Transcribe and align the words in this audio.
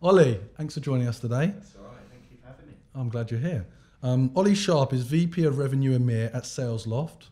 Ollie, 0.00 0.38
thanks 0.56 0.74
for 0.74 0.80
joining 0.80 1.08
us 1.08 1.18
today. 1.18 1.46
That's 1.46 1.74
all 1.74 1.82
right. 1.86 1.96
Thank 2.12 2.22
you 2.30 2.36
for 2.40 2.46
having 2.46 2.68
me. 2.68 2.74
I'm 2.94 3.08
glad 3.08 3.32
you're 3.32 3.40
here. 3.40 3.66
Um, 4.00 4.30
Ollie 4.36 4.54
Sharpe 4.54 4.92
is 4.92 5.02
VP 5.02 5.42
of 5.42 5.58
Revenue 5.58 5.96
and 5.96 6.08
EMEA 6.08 6.32
at 6.32 6.44
SalesLoft. 6.44 7.30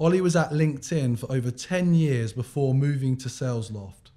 Ollie 0.00 0.20
was 0.20 0.34
at 0.34 0.50
LinkedIn 0.50 1.20
for 1.20 1.30
over 1.30 1.52
10 1.52 1.94
years 1.94 2.32
before 2.32 2.74
moving 2.74 3.16
to 3.18 3.28
SalesLoft. 3.28 4.10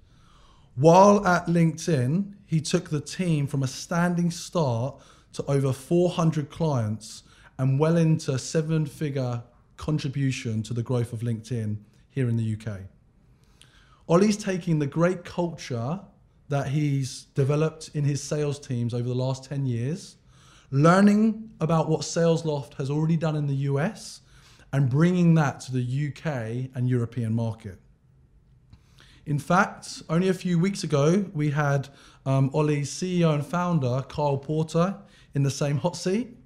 While 0.74 1.24
at 1.24 1.46
LinkedIn, 1.46 2.32
he 2.46 2.60
took 2.60 2.90
the 2.90 3.00
team 3.00 3.46
from 3.46 3.62
a 3.62 3.68
standing 3.68 4.32
start 4.32 5.00
to 5.34 5.44
over 5.44 5.72
400 5.72 6.50
clients 6.50 7.22
and 7.58 7.78
well 7.78 7.96
into 7.96 8.36
seven 8.40 8.86
figure 8.86 9.40
contribution 9.76 10.64
to 10.64 10.74
the 10.74 10.82
growth 10.82 11.12
of 11.12 11.20
LinkedIn 11.20 11.76
here 12.10 12.28
in 12.28 12.36
the 12.36 12.56
UK. 12.56 12.80
Ollie's 14.08 14.36
taking 14.36 14.80
the 14.80 14.86
great 14.88 15.24
culture 15.24 16.00
that 16.54 16.68
he's 16.68 17.24
developed 17.34 17.90
in 17.94 18.04
his 18.04 18.22
sales 18.22 18.60
teams 18.60 18.94
over 18.94 19.08
the 19.08 19.14
last 19.14 19.44
10 19.44 19.66
years, 19.66 20.16
learning 20.70 21.50
about 21.60 21.88
what 21.88 22.02
SalesLoft 22.02 22.74
has 22.74 22.90
already 22.90 23.16
done 23.16 23.34
in 23.34 23.48
the 23.48 23.56
US, 23.70 24.20
and 24.72 24.88
bringing 24.88 25.34
that 25.34 25.58
to 25.60 25.72
the 25.72 26.08
UK 26.08 26.70
and 26.76 26.88
European 26.88 27.34
market. 27.34 27.80
In 29.26 29.38
fact, 29.38 30.02
only 30.08 30.28
a 30.28 30.34
few 30.34 30.56
weeks 30.58 30.84
ago, 30.84 31.24
we 31.34 31.50
had 31.50 31.88
um, 32.24 32.50
Ollie's 32.54 32.90
CEO 32.90 33.34
and 33.34 33.44
founder, 33.44 34.04
Kyle 34.08 34.38
Porter, 34.38 34.96
in 35.34 35.42
the 35.42 35.50
same 35.50 35.78
hot 35.78 35.96
seat. 35.96 36.36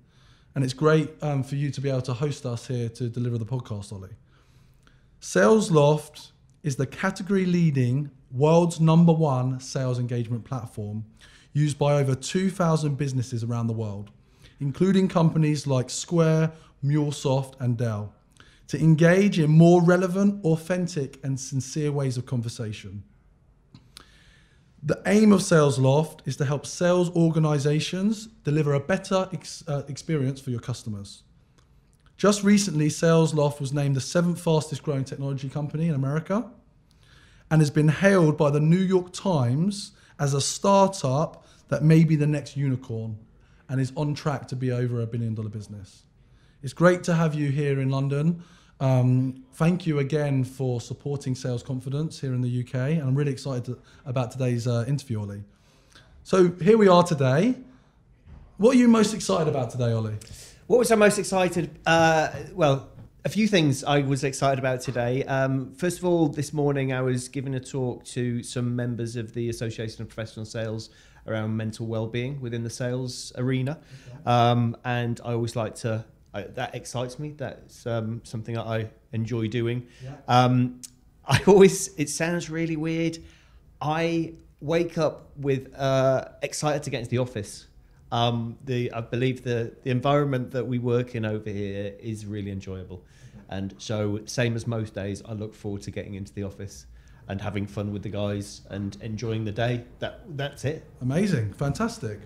And 0.55 0.64
it's 0.64 0.72
great 0.75 1.11
um, 1.22 1.42
for 1.42 1.56
you 1.56 1.70
to 1.70 1.80
be 1.83 1.91
able 1.91 2.02
to 2.02 2.14
host 2.14 2.47
us 2.47 2.66
here 2.66 2.88
to 2.88 3.11
deliver 3.11 3.36
the 3.36 3.45
podcast, 3.45 3.92
Ollie. 3.92 4.16
SalesLoft 5.20 6.30
is 6.62 6.77
the 6.77 6.87
category 6.87 7.47
leading 7.47 8.11
world's 8.30 8.80
number 8.80 9.12
one 9.12 9.61
sales 9.61 9.98
engagement 9.98 10.45
platform 10.45 11.05
used 11.53 11.79
by 11.79 11.95
over 11.95 12.15
2,000 12.15 12.97
businesses 12.97 13.43
around 13.43 13.67
the 13.67 13.73
world, 13.73 14.11
including 14.61 15.09
companies 15.09 15.67
like 15.67 15.91
Square, 15.91 16.53
MuleSoft, 16.84 17.55
and 17.61 17.77
Dell, 17.77 18.12
to 18.69 18.78
engage 18.78 19.39
in 19.39 19.50
more 19.50 19.83
relevant, 19.83 20.45
authentic, 20.45 21.19
and 21.25 21.41
sincere 21.41 21.91
ways 21.91 22.17
of 22.17 22.27
conversation. 22.27 23.03
The 24.83 25.03
aim 25.06 25.33
of 25.33 25.41
SalesLoft 25.41 26.20
is 26.27 26.37
to 26.37 26.45
help 26.45 26.65
sales 26.65 27.11
organizations 27.11 28.27
deliver 28.45 28.75
a 28.75 28.81
better 28.81 29.28
ex- 29.33 29.65
uh, 29.67 29.83
experience 29.89 30.41
for 30.41 30.50
your 30.50 30.61
customers. 30.61 31.25
Just 32.19 32.42
recently, 32.42 32.88
SalesLoft 32.88 33.61
was 33.61 33.72
named 33.72 33.94
the 33.94 34.00
seventh 34.00 34.41
fastest 34.41 34.83
growing 34.83 35.05
technology 35.05 35.48
company 35.48 35.86
in 35.86 35.94
America 35.94 36.50
and 37.48 37.60
has 37.60 37.70
been 37.70 37.86
hailed 37.86 38.36
by 38.36 38.50
the 38.50 38.58
New 38.58 38.77
York 38.77 39.12
Times 39.12 39.92
as 40.19 40.34
a 40.34 40.41
startup 40.41 41.47
that 41.69 41.84
may 41.84 42.02
be 42.02 42.16
the 42.16 42.27
next 42.27 42.56
unicorn 42.56 43.16
and 43.69 43.80
is 43.80 43.92
on 43.94 44.14
track 44.14 44.48
to 44.48 44.56
be 44.56 44.72
over 44.72 45.00
a 45.00 45.06
billion 45.06 45.36
dollar 45.36 45.48
business. 45.48 46.02
It's 46.60 46.72
great 46.72 47.05
to 47.05 47.14
have 47.14 47.36
you 47.36 47.52
here 47.52 47.80
in 47.80 47.88
London. 47.88 48.42
Um, 48.80 49.44
thank 49.53 49.86
you 49.86 50.00
again 50.00 50.42
for 50.42 50.80
supporting 50.80 51.36
sales 51.36 51.62
confidence 51.62 52.20
here 52.20 52.34
in 52.34 52.41
the 52.41 52.64
UK, 52.64 52.75
and 52.75 53.03
I'm 53.03 53.14
really 53.14 53.32
excited 53.32 53.64
to, 53.66 53.78
about 54.05 54.32
today's 54.32 54.66
uh, 54.66 54.84
interview, 54.88 55.20
Ollie. 55.20 55.44
So 56.25 56.50
here 56.50 56.78
we 56.78 56.88
are 56.88 57.05
today. 57.05 57.55
What 58.56 58.75
are 58.75 58.78
you 58.78 58.88
most 58.88 59.14
excited 59.14 59.47
about 59.47 59.70
today, 59.70 59.92
Ollie? 59.92 60.16
What 60.69 60.78
was 60.78 60.92
I 60.92 60.97
most 60.97 61.19
excited? 61.19 61.70
Uh, 61.86 62.28
well, 62.52 62.91
a 63.24 63.30
few 63.30 63.48
things 63.48 63.83
I 63.83 64.00
was 64.00 64.22
excited 64.22 64.58
about 64.58 64.83
today. 64.83 65.25
Um, 65.25 65.72
first 65.72 65.97
of 65.98 66.05
all, 66.05 66.28
this 66.28 66.52
morning 66.52 66.92
I 66.92 67.00
was 67.00 67.27
giving 67.27 67.55
a 67.55 67.60
talk 67.60 68.05
to 68.05 68.42
some 68.42 68.77
members 68.77 69.16
of 69.16 69.33
the 69.33 69.48
Association 69.48 70.02
of 70.02 70.08
Professional 70.10 70.44
Sales 70.44 70.91
around 71.27 71.56
mental 71.56 71.86
well-being 71.86 72.38
within 72.42 72.64
the 72.64 72.69
sales 72.69 73.33
arena, 73.36 73.78
um, 74.27 74.77
and 74.84 75.22
I 75.25 75.33
always 75.33 75.56
like 75.56 75.75
to. 75.77 76.05
I, 76.34 76.42
that 76.42 76.75
excites 76.75 77.19
me. 77.19 77.30
That's 77.30 77.86
um, 77.86 78.20
something 78.25 78.55
that 78.55 78.66
I 78.66 78.91
enjoy 79.14 79.48
doing. 79.48 79.87
Yeah. 80.04 80.16
Um, 80.28 80.82
I 81.25 81.41
always. 81.47 81.97
It 81.97 82.10
sounds 82.10 82.50
really 82.50 82.76
weird. 82.76 83.16
I 83.81 84.34
wake 84.60 84.98
up 84.98 85.31
with 85.38 85.75
uh, 85.78 86.28
excited 86.43 86.82
to 86.82 86.91
get 86.91 86.98
into 86.98 87.10
the 87.10 87.19
office. 87.19 87.68
Um, 88.10 88.56
the 88.64 88.91
I 88.92 89.00
believe 89.02 89.42
the 89.44 89.74
the 89.82 89.91
environment 89.91 90.50
that 90.52 90.66
we 90.66 90.78
work 90.78 91.14
in 91.14 91.24
over 91.24 91.50
here 91.50 91.94
is 92.00 92.24
really 92.24 92.50
enjoyable, 92.50 93.02
and 93.50 93.74
so 93.78 94.20
same 94.24 94.56
as 94.56 94.66
most 94.66 94.94
days, 94.94 95.22
I 95.26 95.32
look 95.34 95.54
forward 95.54 95.82
to 95.82 95.91
getting 95.91 96.14
into 96.14 96.32
the 96.32 96.42
office 96.44 96.86
and 97.28 97.41
having 97.42 97.66
fun 97.66 97.92
with 97.92 98.02
the 98.02 98.08
guys 98.08 98.62
and 98.70 98.96
enjoying 99.02 99.44
the 99.44 99.52
day. 99.52 99.84
That 99.98 100.20
that's 100.36 100.64
it. 100.64 100.84
Amazing, 101.02 101.52
fantastic. 101.52 102.20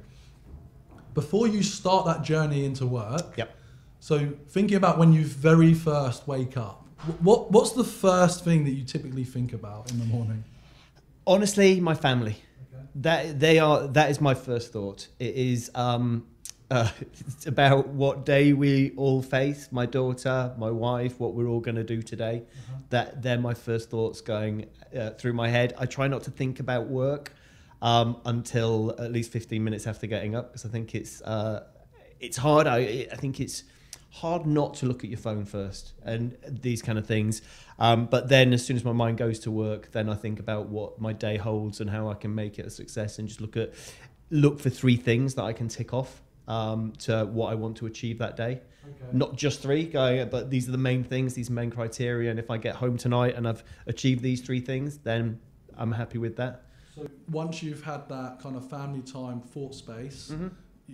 Before 1.15 1.47
you 1.49 1.63
start 1.63 2.07
that 2.07 2.23
journey 2.23 2.65
into 2.65 2.87
work, 2.87 3.37
Yep. 3.37 3.55
so 4.01 4.33
thinking 4.49 4.77
about 4.77 4.99
when 4.99 5.13
you 5.13 5.25
very 5.25 5.75
first 5.75 6.27
wake 6.29 6.57
up, 6.57 6.87
what 7.21 7.51
what's 7.51 7.73
the 7.73 7.85
first 7.85 8.45
thing 8.45 8.65
that 8.65 8.71
you 8.73 8.85
typically 8.85 9.25
think 9.25 9.53
about 9.53 9.91
in 9.91 9.99
the 9.99 10.07
morning? 10.07 10.45
Honestly, 11.27 11.81
my 11.81 11.95
family. 11.95 12.37
That 12.97 13.41
they 13.41 13.59
are. 13.59 13.87
That 13.89 14.11
is 14.11 14.21
my 14.21 14.35
first 14.35 14.73
thought. 14.73 15.09
It 15.19 15.35
is 15.35 15.71
um, 15.75 16.27
uh, 16.71 16.89
it's 17.01 17.47
about 17.55 17.89
what 17.89 18.25
day 18.25 18.53
we 18.53 18.93
all 18.97 19.23
face. 19.23 19.69
My 19.71 19.87
daughter, 19.87 20.55
my 20.59 20.71
wife, 20.71 21.21
what 21.21 21.35
we're 21.35 21.49
all 21.49 21.61
going 21.61 21.77
to 21.77 21.85
do 21.85 22.03
today. 22.03 22.43
That 22.91 23.23
they're 23.23 23.39
my 23.39 23.55
first 23.55 23.91
thoughts 23.91 24.21
going 24.21 24.67
uh, 24.97 25.11
through 25.11 25.35
my 25.35 25.49
head. 25.49 25.75
I 25.79 25.87
try 25.87 26.09
not 26.09 26.23
to 26.25 26.31
think 26.31 26.61
about 26.61 26.89
work 26.89 27.33
um, 27.81 28.21
until 28.25 28.95
at 28.99 29.13
least 29.13 29.33
fifteen 29.33 29.65
minutes 29.65 29.87
after 29.87 30.07
getting 30.07 30.35
up 30.35 30.53
because 30.53 30.65
I 30.65 30.69
think 30.69 30.95
it's 30.95 31.21
uh, 31.23 31.65
it's 32.21 32.37
hard. 32.37 32.67
I 32.67 33.07
I 33.13 33.17
think 33.17 33.41
it's 33.41 33.65
hard 34.13 34.45
not 34.45 34.75
to 34.75 34.87
look 34.87 35.03
at 35.03 35.11
your 35.11 35.19
phone 35.19 35.45
first 35.45 35.95
and 36.05 36.37
these 36.47 36.83
kind 36.83 36.99
of 36.99 37.07
things. 37.07 37.41
Um, 37.79 38.07
but 38.07 38.29
then 38.29 38.53
as 38.53 38.65
soon 38.65 38.77
as 38.77 38.85
my 38.85 38.93
mind 38.93 39.17
goes 39.17 39.39
to 39.41 39.51
work, 39.51 39.91
then 39.93 40.11
I 40.11 40.15
think 40.15 40.39
about 40.39 40.69
what 40.69 41.01
my 41.01 41.15
day 41.15 41.39
holds 41.39 41.81
and 41.81 41.89
how 41.89 42.09
I 42.09 42.15
can 42.15 42.35
make 42.35 42.59
it 42.59 42.67
a 42.67 42.71
success 42.71 43.19
and 43.19 43.27
just 43.27 43.41
look 43.41 43.57
at 43.57 43.73
look 44.31 44.61
for 44.61 44.71
three 44.71 44.97
things 44.97 45.35
that 45.35 45.45
I 45.45 45.55
can 45.55 45.69
tick 45.69 45.95
off 45.95 46.23
um, 46.47 46.93
to 47.01 47.25
what 47.25 47.53
I 47.53 47.55
want 47.55 47.79
to 47.79 47.87
achieve 47.87 48.19
that 48.19 48.37
day. 48.37 48.61
Okay. 48.85 49.17
Not 49.17 49.37
just 49.37 49.63
three, 49.63 49.85
going, 49.87 50.29
but 50.29 50.51
these 50.51 50.69
are 50.69 50.73
the 50.73 50.79
main 50.79 51.05
things, 51.05 51.35
these 51.35 51.51
main 51.51 51.71
criteria. 51.71 52.31
And 52.31 52.39
if 52.39 52.51
I 52.51 52.59
get 52.59 52.75
home 52.77 52.99
tonight 52.99 53.35
and 53.37 53.49
I've 53.49 53.65
achieved 53.87 54.23
these 54.23 54.41
three 54.41 54.61
things, 54.61 54.99
then 54.99 55.41
I'm 55.77 55.93
happy 55.93 56.19
with 56.19 56.37
that. 56.37 56.65
So 56.95 57.09
once 57.31 57.63
you've 57.63 57.83
had 57.83 58.09
that 58.11 58.41
kind 58.43 58.57
of 58.57 58.69
family 58.69 59.01
time 59.01 59.41
thought 59.41 59.75
space, 59.75 60.31
Mm-hmm. 60.33 60.49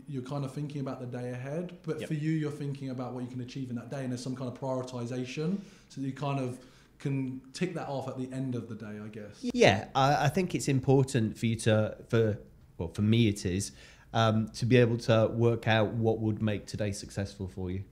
You're 0.07 0.23
kind 0.23 0.45
of 0.45 0.53
thinking 0.53 0.81
about 0.81 1.01
the 1.01 1.07
day 1.07 1.31
ahead. 1.31 1.77
But 1.83 2.01
Yep. 2.01 2.09
for 2.09 2.15
you, 2.15 2.31
you're 2.33 2.51
thinking 2.51 2.91
about 2.91 3.15
what 3.15 3.25
you 3.25 3.31
can 3.31 3.41
achieve 3.41 3.71
in 3.71 3.77
that 3.77 3.91
day, 3.91 4.03
and 4.03 4.11
there's 4.13 4.23
some 4.23 4.37
kind 4.37 4.51
of 4.51 4.59
prioritization, 4.59 5.59
so 5.89 6.01
that 6.01 6.07
you 6.07 6.13
kind 6.13 6.39
of 6.41 6.59
can 6.99 7.41
tick 7.53 7.75
that 7.75 7.89
off 7.89 8.09
at 8.09 8.19
the 8.19 8.29
end 8.35 8.55
of 8.55 8.69
the 8.69 8.75
day, 8.75 8.99
I 9.05 9.09
guess. 9.09 9.39
Yeah, 9.55 9.87
I, 9.95 10.27
I 10.27 10.29
think 10.29 10.55
it's 10.55 10.69
important 10.69 11.39
for 11.39 11.47
you 11.47 11.57
to, 11.57 11.97
for 12.09 12.39
well, 12.77 12.89
for 12.89 13.03
me 13.03 13.29
it 13.29 13.47
is, 13.47 13.73
um, 14.13 14.49
to 14.55 14.67
be 14.67 14.77
able 14.77 14.99
to 14.99 15.29
work 15.33 15.69
out 15.69 15.93
what 15.95 16.21
would 16.21 16.41
make 16.43 16.67
today 16.67 16.93
successful 16.93 17.49
for 17.49 17.71
you. 17.71 17.85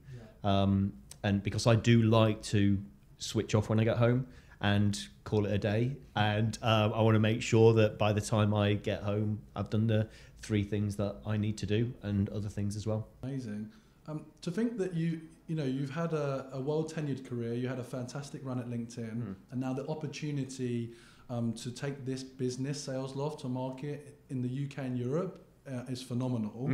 Um, 0.43 0.93
and 1.23 1.43
because 1.43 1.67
I 1.67 1.75
do 1.75 2.03
like 2.03 2.41
to 2.43 2.79
switch 3.17 3.55
off 3.55 3.69
when 3.69 3.79
I 3.79 3.83
get 3.83 3.97
home 3.97 4.27
and 4.61 4.97
call 5.23 5.45
it 5.45 5.51
a 5.51 5.57
day, 5.57 5.97
and 6.15 6.57
um, 6.61 6.93
I 6.93 7.01
want 7.01 7.15
to 7.15 7.19
make 7.19 7.41
sure 7.41 7.73
that 7.73 7.97
by 7.97 8.13
the 8.13 8.21
time 8.21 8.53
I 8.53 8.73
get 8.73 9.03
home, 9.03 9.41
I've 9.55 9.69
done 9.69 9.87
the 9.87 10.07
three 10.41 10.63
things 10.63 10.95
that 10.97 11.17
I 11.25 11.37
need 11.37 11.57
to 11.57 11.65
do 11.65 11.93
and 12.03 12.29
other 12.29 12.49
things 12.49 12.75
as 12.75 12.85
well. 12.87 13.07
Amazing. 13.23 13.69
Um, 14.07 14.25
to 14.41 14.51
think 14.51 14.77
that 14.77 14.93
you, 14.93 15.19
you 15.47 15.55
know, 15.55 15.65
you've 15.65 15.89
had 15.89 16.13
a, 16.13 16.47
a 16.53 16.61
well 16.61 16.83
tenured 16.83 17.27
career, 17.27 17.53
you 17.53 17.67
had 17.67 17.79
a 17.79 17.83
fantastic 17.83 18.41
run 18.45 18.59
at 18.59 18.67
LinkedIn, 18.69 19.15
Mhm. 19.17 19.35
and 19.51 19.59
now 19.59 19.73
the 19.73 19.85
opportunity 19.87 20.91
um, 21.29 21.51
to 21.53 21.71
take 21.71 22.05
this 22.05 22.23
business 22.23 22.87
SalesLoft 22.87 23.39
to 23.41 23.49
market 23.49 24.17
in 24.29 24.41
the 24.41 24.65
UK 24.65 24.85
and 24.85 24.97
Europe 24.97 25.45
uh, 25.69 25.81
is 25.89 26.01
phenomenal. 26.01 26.69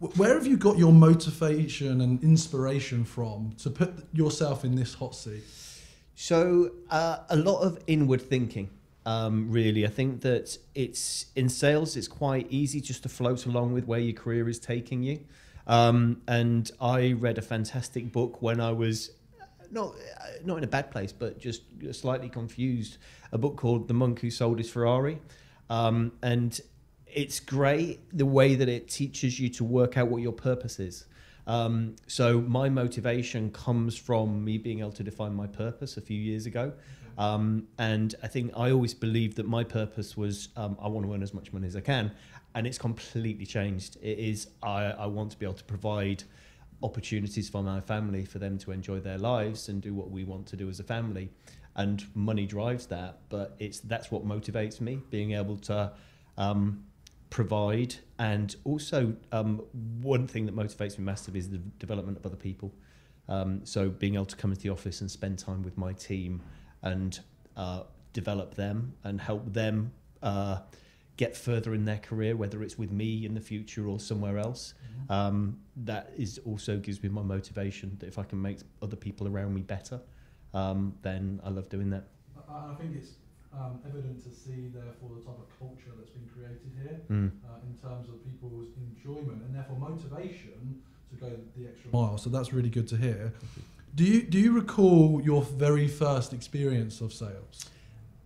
Wh- 0.00 0.16
Where 0.18 0.34
have 0.34 0.46
you 0.46 0.56
got 0.56 0.78
your 0.78 0.92
motivation 0.92 2.00
and 2.02 2.22
inspiration 2.22 3.04
from 3.04 3.52
to 3.58 3.70
put 3.70 3.92
yourself 4.12 4.64
in 4.64 4.76
this 4.76 4.94
hot 4.94 5.14
seat? 5.16 5.42
So 6.14 6.70
uh, 6.90 7.18
a 7.30 7.36
lot 7.36 7.60
of 7.62 7.78
inward 7.88 8.22
thinking, 8.22 8.70
um, 9.06 9.50
really. 9.50 9.86
I 9.86 9.88
think 9.88 10.20
that 10.22 10.58
it's 10.74 11.26
in 11.36 11.48
sales. 11.48 11.96
It's 11.96 12.08
quite 12.08 12.48
easy 12.50 12.80
just 12.80 13.04
to 13.04 13.08
float 13.08 13.46
along 13.46 13.72
with 13.72 13.86
where 13.86 14.00
your 14.00 14.14
career 14.14 14.48
is 14.48 14.58
taking 14.58 15.02
you. 15.02 15.20
Um, 15.66 16.22
and 16.28 16.70
I 16.80 17.12
read 17.12 17.38
a 17.38 17.42
fantastic 17.42 18.12
book 18.12 18.42
when 18.42 18.60
I 18.60 18.72
was 18.72 19.12
not 19.70 19.94
not 20.44 20.58
in 20.58 20.64
a 20.64 20.68
bad 20.68 20.90
place, 20.90 21.12
but 21.12 21.38
just 21.38 21.62
slightly 21.92 22.28
confused. 22.28 22.98
A 23.32 23.38
book 23.38 23.56
called 23.56 23.88
The 23.88 23.94
Monk 23.94 24.20
Who 24.20 24.30
Sold 24.30 24.58
His 24.58 24.70
Ferrari, 24.70 25.18
um, 25.70 26.12
and 26.22 26.60
it's 27.06 27.40
great 27.40 28.00
the 28.16 28.26
way 28.26 28.54
that 28.56 28.68
it 28.68 28.88
teaches 28.88 29.40
you 29.40 29.48
to 29.50 29.64
work 29.64 29.96
out 29.96 30.08
what 30.08 30.22
your 30.22 30.32
purpose 30.32 30.78
is. 30.78 31.06
Um, 31.46 31.94
so 32.08 32.40
my 32.40 32.68
motivation 32.68 33.52
comes 33.52 33.96
from 33.96 34.44
me 34.44 34.58
being 34.58 34.80
able 34.80 34.92
to 34.92 35.04
define 35.04 35.34
my 35.34 35.46
purpose 35.46 35.96
a 35.96 36.00
few 36.00 36.20
years 36.20 36.46
ago, 36.46 36.72
Um, 37.18 37.66
and 37.78 38.14
I 38.22 38.26
think 38.28 38.52
I 38.56 38.70
always 38.70 38.94
believed 38.94 39.36
that 39.36 39.46
my 39.46 39.64
purpose 39.64 40.16
was 40.16 40.48
um, 40.56 40.76
I 40.80 40.88
want 40.88 41.06
to 41.06 41.14
earn 41.14 41.22
as 41.22 41.32
much 41.32 41.52
money 41.52 41.66
as 41.66 41.76
I 41.76 41.80
can, 41.80 42.12
and 42.54 42.66
it's 42.66 42.78
completely 42.78 43.46
changed. 43.46 43.96
It 44.02 44.18
is 44.18 44.48
I, 44.62 44.84
I 44.84 45.06
want 45.06 45.30
to 45.32 45.38
be 45.38 45.46
able 45.46 45.54
to 45.54 45.64
provide 45.64 46.24
opportunities 46.82 47.48
for 47.48 47.62
my 47.62 47.80
family 47.80 48.24
for 48.24 48.38
them 48.38 48.58
to 48.58 48.70
enjoy 48.70 49.00
their 49.00 49.18
lives 49.18 49.68
and 49.68 49.80
do 49.80 49.94
what 49.94 50.10
we 50.10 50.24
want 50.24 50.46
to 50.48 50.56
do 50.56 50.68
as 50.68 50.80
a 50.80 50.84
family. 50.84 51.30
And 51.74 52.04
money 52.14 52.46
drives 52.46 52.86
that 52.86 53.20
but 53.28 53.56
it's 53.58 53.80
that's 53.80 54.10
what 54.10 54.26
motivates 54.26 54.80
me 54.80 55.00
being 55.10 55.32
able 55.32 55.56
to 55.58 55.92
um, 56.36 56.84
provide. 57.30 57.94
And 58.18 58.54
also 58.64 59.14
um, 59.32 59.62
one 60.02 60.26
thing 60.26 60.46
that 60.46 60.54
motivates 60.54 60.98
me 60.98 61.04
massively 61.04 61.40
is 61.40 61.50
the 61.50 61.58
development 61.78 62.18
of 62.18 62.26
other 62.26 62.36
people. 62.36 62.72
Um, 63.28 63.64
so 63.64 63.88
being 63.88 64.14
able 64.14 64.26
to 64.26 64.36
come 64.36 64.50
into 64.50 64.62
the 64.62 64.70
office 64.70 65.00
and 65.00 65.10
spend 65.10 65.38
time 65.38 65.62
with 65.62 65.76
my 65.76 65.92
team 65.92 66.42
and 66.90 67.20
uh, 67.56 67.82
develop 68.12 68.54
them 68.54 68.94
and 69.04 69.20
help 69.20 69.44
them 69.52 69.92
uh, 70.22 70.58
get 71.16 71.36
further 71.36 71.74
in 71.74 71.84
their 71.84 71.98
career, 71.98 72.36
whether 72.36 72.62
it's 72.62 72.78
with 72.78 72.92
me 72.92 73.26
in 73.26 73.34
the 73.34 73.40
future 73.40 73.86
or 73.88 73.98
somewhere 73.98 74.38
else. 74.38 74.62
Mm-hmm. 74.72 75.12
Um, 75.12 75.58
that 75.90 76.12
is 76.16 76.38
also 76.44 76.78
gives 76.78 77.02
me 77.02 77.08
my 77.08 77.22
motivation 77.22 77.96
that 78.00 78.06
if 78.06 78.18
I 78.18 78.24
can 78.30 78.40
make 78.40 78.58
other 78.82 78.96
people 78.96 79.26
around 79.26 79.54
me 79.54 79.62
better, 79.62 80.00
um, 80.54 80.94
then 81.02 81.40
I 81.44 81.50
love 81.50 81.68
doing 81.68 81.90
that. 81.90 82.04
I, 82.48 82.72
I 82.72 82.74
think 82.78 82.96
it's 82.96 83.12
um, 83.52 83.80
evident 83.88 84.22
to 84.24 84.30
see, 84.42 84.68
therefore, 84.72 85.10
the 85.18 85.24
type 85.28 85.40
of 85.44 85.48
culture 85.58 85.92
that's 85.98 86.10
been 86.10 86.28
created 86.34 86.70
here 86.82 87.00
mm. 87.10 87.30
uh, 87.48 87.66
in 87.66 87.72
terms 87.88 88.08
of 88.08 88.14
people's 88.24 88.68
enjoyment 88.76 89.42
and 89.44 89.54
therefore 89.54 89.78
motivation 89.78 90.82
to 91.10 91.14
go 91.16 91.30
the 91.56 91.68
extra 91.68 91.90
mile. 91.90 92.18
So 92.18 92.30
that's 92.30 92.52
really 92.52 92.70
good 92.70 92.88
to 92.88 92.96
hear. 92.96 93.32
Do 93.96 94.04
you 94.04 94.22
do 94.22 94.38
you 94.38 94.52
recall 94.52 95.22
your 95.24 95.40
very 95.40 95.88
first 95.88 96.34
experience 96.34 97.00
of 97.00 97.14
sales? 97.14 97.70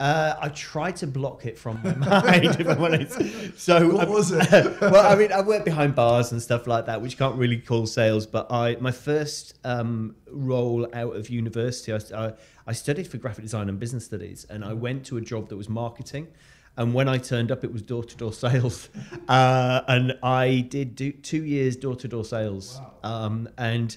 Uh, 0.01 0.35
I 0.41 0.49
tried 0.49 0.97
to 0.97 1.07
block 1.07 1.47
it 1.47 1.57
from 1.57 1.81
my 1.85 1.95
mind, 2.23 2.47
if 2.59 2.67
I'm 2.67 2.83
honest. 2.83 3.57
So, 3.57 3.95
what 3.95 4.09
was 4.09 4.33
it? 4.33 4.51
well, 4.81 5.07
I 5.07 5.15
mean, 5.15 5.31
I 5.31 5.43
worked 5.43 5.67
behind 5.67 5.95
bars 5.95 6.33
and 6.33 6.43
stuff 6.43 6.67
like 6.67 6.87
that, 6.87 7.01
which 7.01 7.17
can't 7.17 7.37
really 7.37 7.59
call 7.59 7.87
sales. 7.87 8.27
But 8.27 8.51
I, 8.51 8.77
my 8.81 8.91
first 8.91 9.59
um, 9.63 10.17
role 10.29 10.89
out 10.93 11.15
of 11.15 11.31
university, 11.31 11.93
I, 11.93 11.99
I, 12.17 12.33
I, 12.67 12.73
studied 12.73 13.07
for 13.07 13.19
graphic 13.19 13.45
design 13.45 13.69
and 13.69 13.79
business 13.79 14.07
studies, 14.07 14.47
and 14.51 14.65
I 14.65 14.73
went 14.73 15.05
to 15.07 15.19
a 15.19 15.21
job 15.21 15.51
that 15.51 15.57
was 15.57 15.69
marketing. 15.69 16.27
And 16.79 16.95
when 16.95 17.09
I 17.09 17.19
turned 17.19 17.53
up, 17.53 17.63
it 17.63 17.73
was 17.73 17.83
door 17.83 18.03
to 18.03 18.17
door 18.17 18.33
sales, 18.33 18.89
uh, 19.29 19.83
and 19.87 20.19
I 20.23 20.67
did 20.69 20.97
do 20.97 21.13
two 21.13 21.45
years 21.45 21.77
door 21.77 21.95
to 21.97 22.09
door 22.09 22.25
sales. 22.25 22.81
Wow. 23.05 23.27
Um, 23.27 23.49
and 23.59 23.97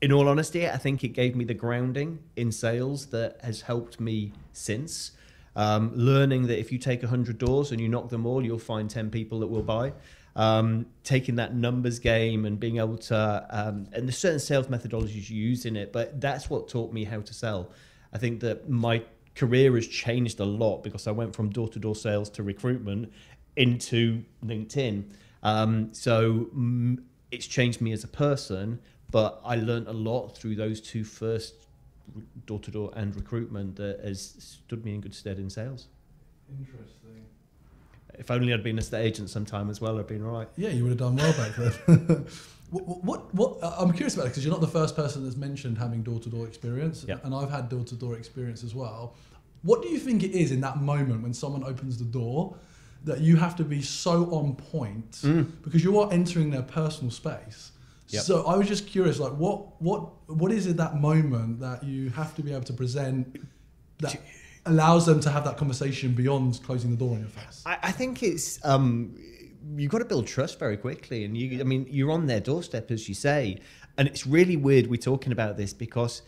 in 0.00 0.12
all 0.12 0.28
honesty, 0.28 0.68
I 0.68 0.76
think 0.76 1.02
it 1.02 1.08
gave 1.08 1.34
me 1.34 1.44
the 1.44 1.54
grounding 1.54 2.20
in 2.36 2.52
sales 2.52 3.06
that 3.06 3.38
has 3.42 3.62
helped 3.62 4.00
me 4.00 4.32
since. 4.52 5.12
Um, 5.56 5.90
learning 5.94 6.46
that 6.46 6.60
if 6.60 6.70
you 6.70 6.78
take 6.78 7.02
100 7.02 7.36
doors 7.36 7.72
and 7.72 7.80
you 7.80 7.88
knock 7.88 8.08
them 8.10 8.26
all, 8.26 8.44
you'll 8.44 8.58
find 8.58 8.88
10 8.88 9.10
people 9.10 9.40
that 9.40 9.48
will 9.48 9.62
buy. 9.62 9.92
Um, 10.36 10.86
taking 11.02 11.34
that 11.36 11.54
numbers 11.54 11.98
game 11.98 12.44
and 12.44 12.60
being 12.60 12.76
able 12.76 12.98
to, 12.98 13.46
um, 13.50 13.88
and 13.92 14.06
there's 14.06 14.18
certain 14.18 14.38
sales 14.38 14.68
methodologies 14.68 15.28
you 15.28 15.42
use 15.42 15.64
in 15.64 15.76
it, 15.76 15.92
but 15.92 16.20
that's 16.20 16.48
what 16.48 16.68
taught 16.68 16.92
me 16.92 17.02
how 17.02 17.20
to 17.20 17.34
sell. 17.34 17.72
I 18.12 18.18
think 18.18 18.38
that 18.40 18.68
my 18.68 19.02
career 19.34 19.74
has 19.74 19.88
changed 19.88 20.38
a 20.38 20.44
lot 20.44 20.84
because 20.84 21.08
I 21.08 21.10
went 21.10 21.34
from 21.34 21.50
door 21.50 21.68
to 21.70 21.78
door 21.80 21.96
sales 21.96 22.30
to 22.30 22.44
recruitment 22.44 23.12
into 23.56 24.22
LinkedIn. 24.44 25.10
Um, 25.42 25.92
so 25.92 26.48
mm, 26.56 27.02
it's 27.32 27.46
changed 27.46 27.80
me 27.80 27.92
as 27.92 28.04
a 28.04 28.08
person, 28.08 28.80
but 29.10 29.40
I 29.44 29.56
learned 29.56 29.88
a 29.88 29.92
lot 29.92 30.36
through 30.36 30.56
those 30.56 30.80
two 30.80 31.04
first 31.04 31.54
door 32.46 32.58
to 32.60 32.70
door 32.70 32.90
and 32.96 33.14
recruitment 33.14 33.76
that 33.76 34.00
has 34.04 34.34
stood 34.38 34.84
me 34.84 34.94
in 34.94 35.00
good 35.00 35.14
stead 35.14 35.38
in 35.38 35.50
sales. 35.50 35.88
Interesting. 36.50 37.24
If 38.18 38.30
only 38.30 38.52
I'd 38.52 38.62
been 38.62 38.78
a 38.78 38.80
estate 38.80 39.04
agent 39.04 39.30
sometime 39.30 39.70
as 39.70 39.80
well, 39.80 39.98
I'd 39.98 40.06
been 40.06 40.24
all 40.24 40.32
right. 40.32 40.48
Yeah, 40.56 40.70
you 40.70 40.82
would 40.84 40.90
have 40.90 40.98
done 40.98 41.16
well 41.16 41.32
back 41.32 41.54
then. 41.56 42.26
what, 42.70 43.04
what, 43.04 43.34
what, 43.34 43.62
uh, 43.62 43.76
I'm 43.78 43.92
curious 43.92 44.14
about 44.14 44.26
it 44.26 44.30
because 44.30 44.44
you're 44.44 44.52
not 44.52 44.60
the 44.60 44.66
first 44.66 44.96
person 44.96 45.24
that's 45.24 45.36
mentioned 45.36 45.78
having 45.78 46.02
door 46.02 46.18
to 46.20 46.28
door 46.28 46.46
experience, 46.46 47.04
yep. 47.06 47.24
and 47.24 47.34
I've 47.34 47.50
had 47.50 47.68
door 47.68 47.84
to 47.84 47.94
door 47.94 48.16
experience 48.16 48.64
as 48.64 48.74
well. 48.74 49.14
What 49.62 49.82
do 49.82 49.88
you 49.88 49.98
think 49.98 50.22
it 50.22 50.32
is 50.32 50.52
in 50.52 50.60
that 50.60 50.80
moment 50.80 51.22
when 51.22 51.34
someone 51.34 51.64
opens 51.64 51.98
the 51.98 52.04
door 52.04 52.56
that 53.04 53.20
you 53.20 53.36
have 53.36 53.56
to 53.56 53.64
be 53.64 53.80
so 53.82 54.24
on 54.34 54.54
point 54.54 55.12
mm. 55.12 55.50
because 55.62 55.84
you 55.84 55.98
are 55.98 56.12
entering 56.12 56.50
their 56.50 56.62
personal 56.62 57.10
space? 57.10 57.72
Yep. 58.08 58.22
So 58.22 58.46
I 58.46 58.56
was 58.56 58.66
just 58.66 58.86
curious, 58.86 59.18
like, 59.18 59.32
what 59.32 59.80
what 59.82 60.30
what 60.30 60.50
is 60.50 60.66
it 60.66 60.76
that 60.78 60.96
moment 60.96 61.60
that 61.60 61.84
you 61.84 62.08
have 62.10 62.34
to 62.36 62.42
be 62.42 62.52
able 62.52 62.64
to 62.64 62.72
present 62.72 63.40
that 63.98 64.20
allows 64.64 65.04
them 65.06 65.20
to 65.20 65.30
have 65.30 65.44
that 65.44 65.56
conversation 65.58 66.14
beyond 66.14 66.62
closing 66.62 66.90
the 66.90 66.96
door 66.96 67.14
on 67.14 67.20
your 67.20 67.28
face? 67.28 67.62
I, 67.66 67.78
I 67.82 67.92
think 67.92 68.22
it's 68.22 68.64
um, 68.64 69.14
you've 69.76 69.90
got 69.90 69.98
to 69.98 70.06
build 70.06 70.26
trust 70.26 70.58
very 70.58 70.78
quickly, 70.78 71.24
and 71.24 71.36
you, 71.36 71.60
I 71.60 71.64
mean, 71.64 71.86
you're 71.90 72.10
on 72.10 72.26
their 72.26 72.40
doorstep, 72.40 72.90
as 72.90 73.08
you 73.08 73.14
say, 73.14 73.60
and 73.98 74.08
it's 74.08 74.26
really 74.26 74.56
weird 74.56 74.86
we're 74.86 74.96
talking 74.96 75.32
about 75.32 75.56
this 75.56 75.72
because. 75.72 76.22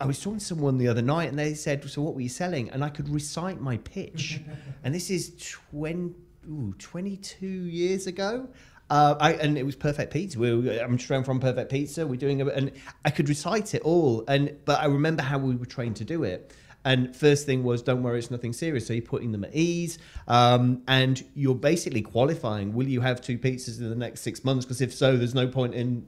I 0.00 0.04
was 0.04 0.20
talking 0.20 0.40
to 0.40 0.44
someone 0.44 0.78
the 0.78 0.88
other 0.88 1.00
night 1.00 1.28
and 1.28 1.38
they 1.38 1.54
said, 1.54 1.88
So, 1.88 2.02
what 2.02 2.16
were 2.16 2.22
you 2.22 2.28
selling? 2.28 2.70
And 2.70 2.82
I 2.82 2.88
could 2.88 3.08
recite 3.08 3.60
my 3.60 3.76
pitch. 3.76 4.40
and 4.82 4.92
this 4.92 5.10
is 5.10 5.32
20, 5.70 6.12
ooh, 6.50 6.74
22 6.76 7.46
years 7.46 8.08
ago. 8.08 8.48
Uh, 8.92 9.16
I, 9.18 9.32
and 9.32 9.56
it 9.56 9.64
was 9.64 9.74
Perfect 9.74 10.12
Pizza. 10.12 10.38
We 10.38 10.54
were, 10.54 10.78
I'm 10.78 10.98
trained 10.98 11.24
from 11.24 11.40
Perfect 11.40 11.70
Pizza. 11.70 12.06
We're 12.06 12.16
doing 12.16 12.40
it, 12.40 12.48
and 12.48 12.70
I 13.06 13.10
could 13.10 13.26
recite 13.26 13.74
it 13.74 13.80
all. 13.80 14.22
And 14.28 14.54
but 14.66 14.80
I 14.80 14.84
remember 14.84 15.22
how 15.22 15.38
we 15.38 15.56
were 15.56 15.64
trained 15.64 15.96
to 15.96 16.04
do 16.04 16.24
it. 16.24 16.52
And 16.84 17.16
first 17.16 17.46
thing 17.46 17.64
was, 17.64 17.80
don't 17.80 18.02
worry, 18.02 18.18
it's 18.18 18.30
nothing 18.30 18.52
serious. 18.52 18.86
So 18.86 18.92
you're 18.92 19.00
putting 19.00 19.32
them 19.32 19.44
at 19.44 19.54
ease, 19.54 19.98
um, 20.28 20.82
and 20.86 21.24
you're 21.34 21.54
basically 21.54 22.02
qualifying. 22.02 22.74
Will 22.74 22.86
you 22.86 23.00
have 23.00 23.22
two 23.22 23.38
pizzas 23.38 23.78
in 23.78 23.88
the 23.88 23.96
next 23.96 24.20
six 24.20 24.44
months? 24.44 24.66
Because 24.66 24.82
if 24.82 24.92
so, 24.92 25.16
there's 25.16 25.34
no 25.34 25.48
point 25.48 25.72
in. 25.72 26.06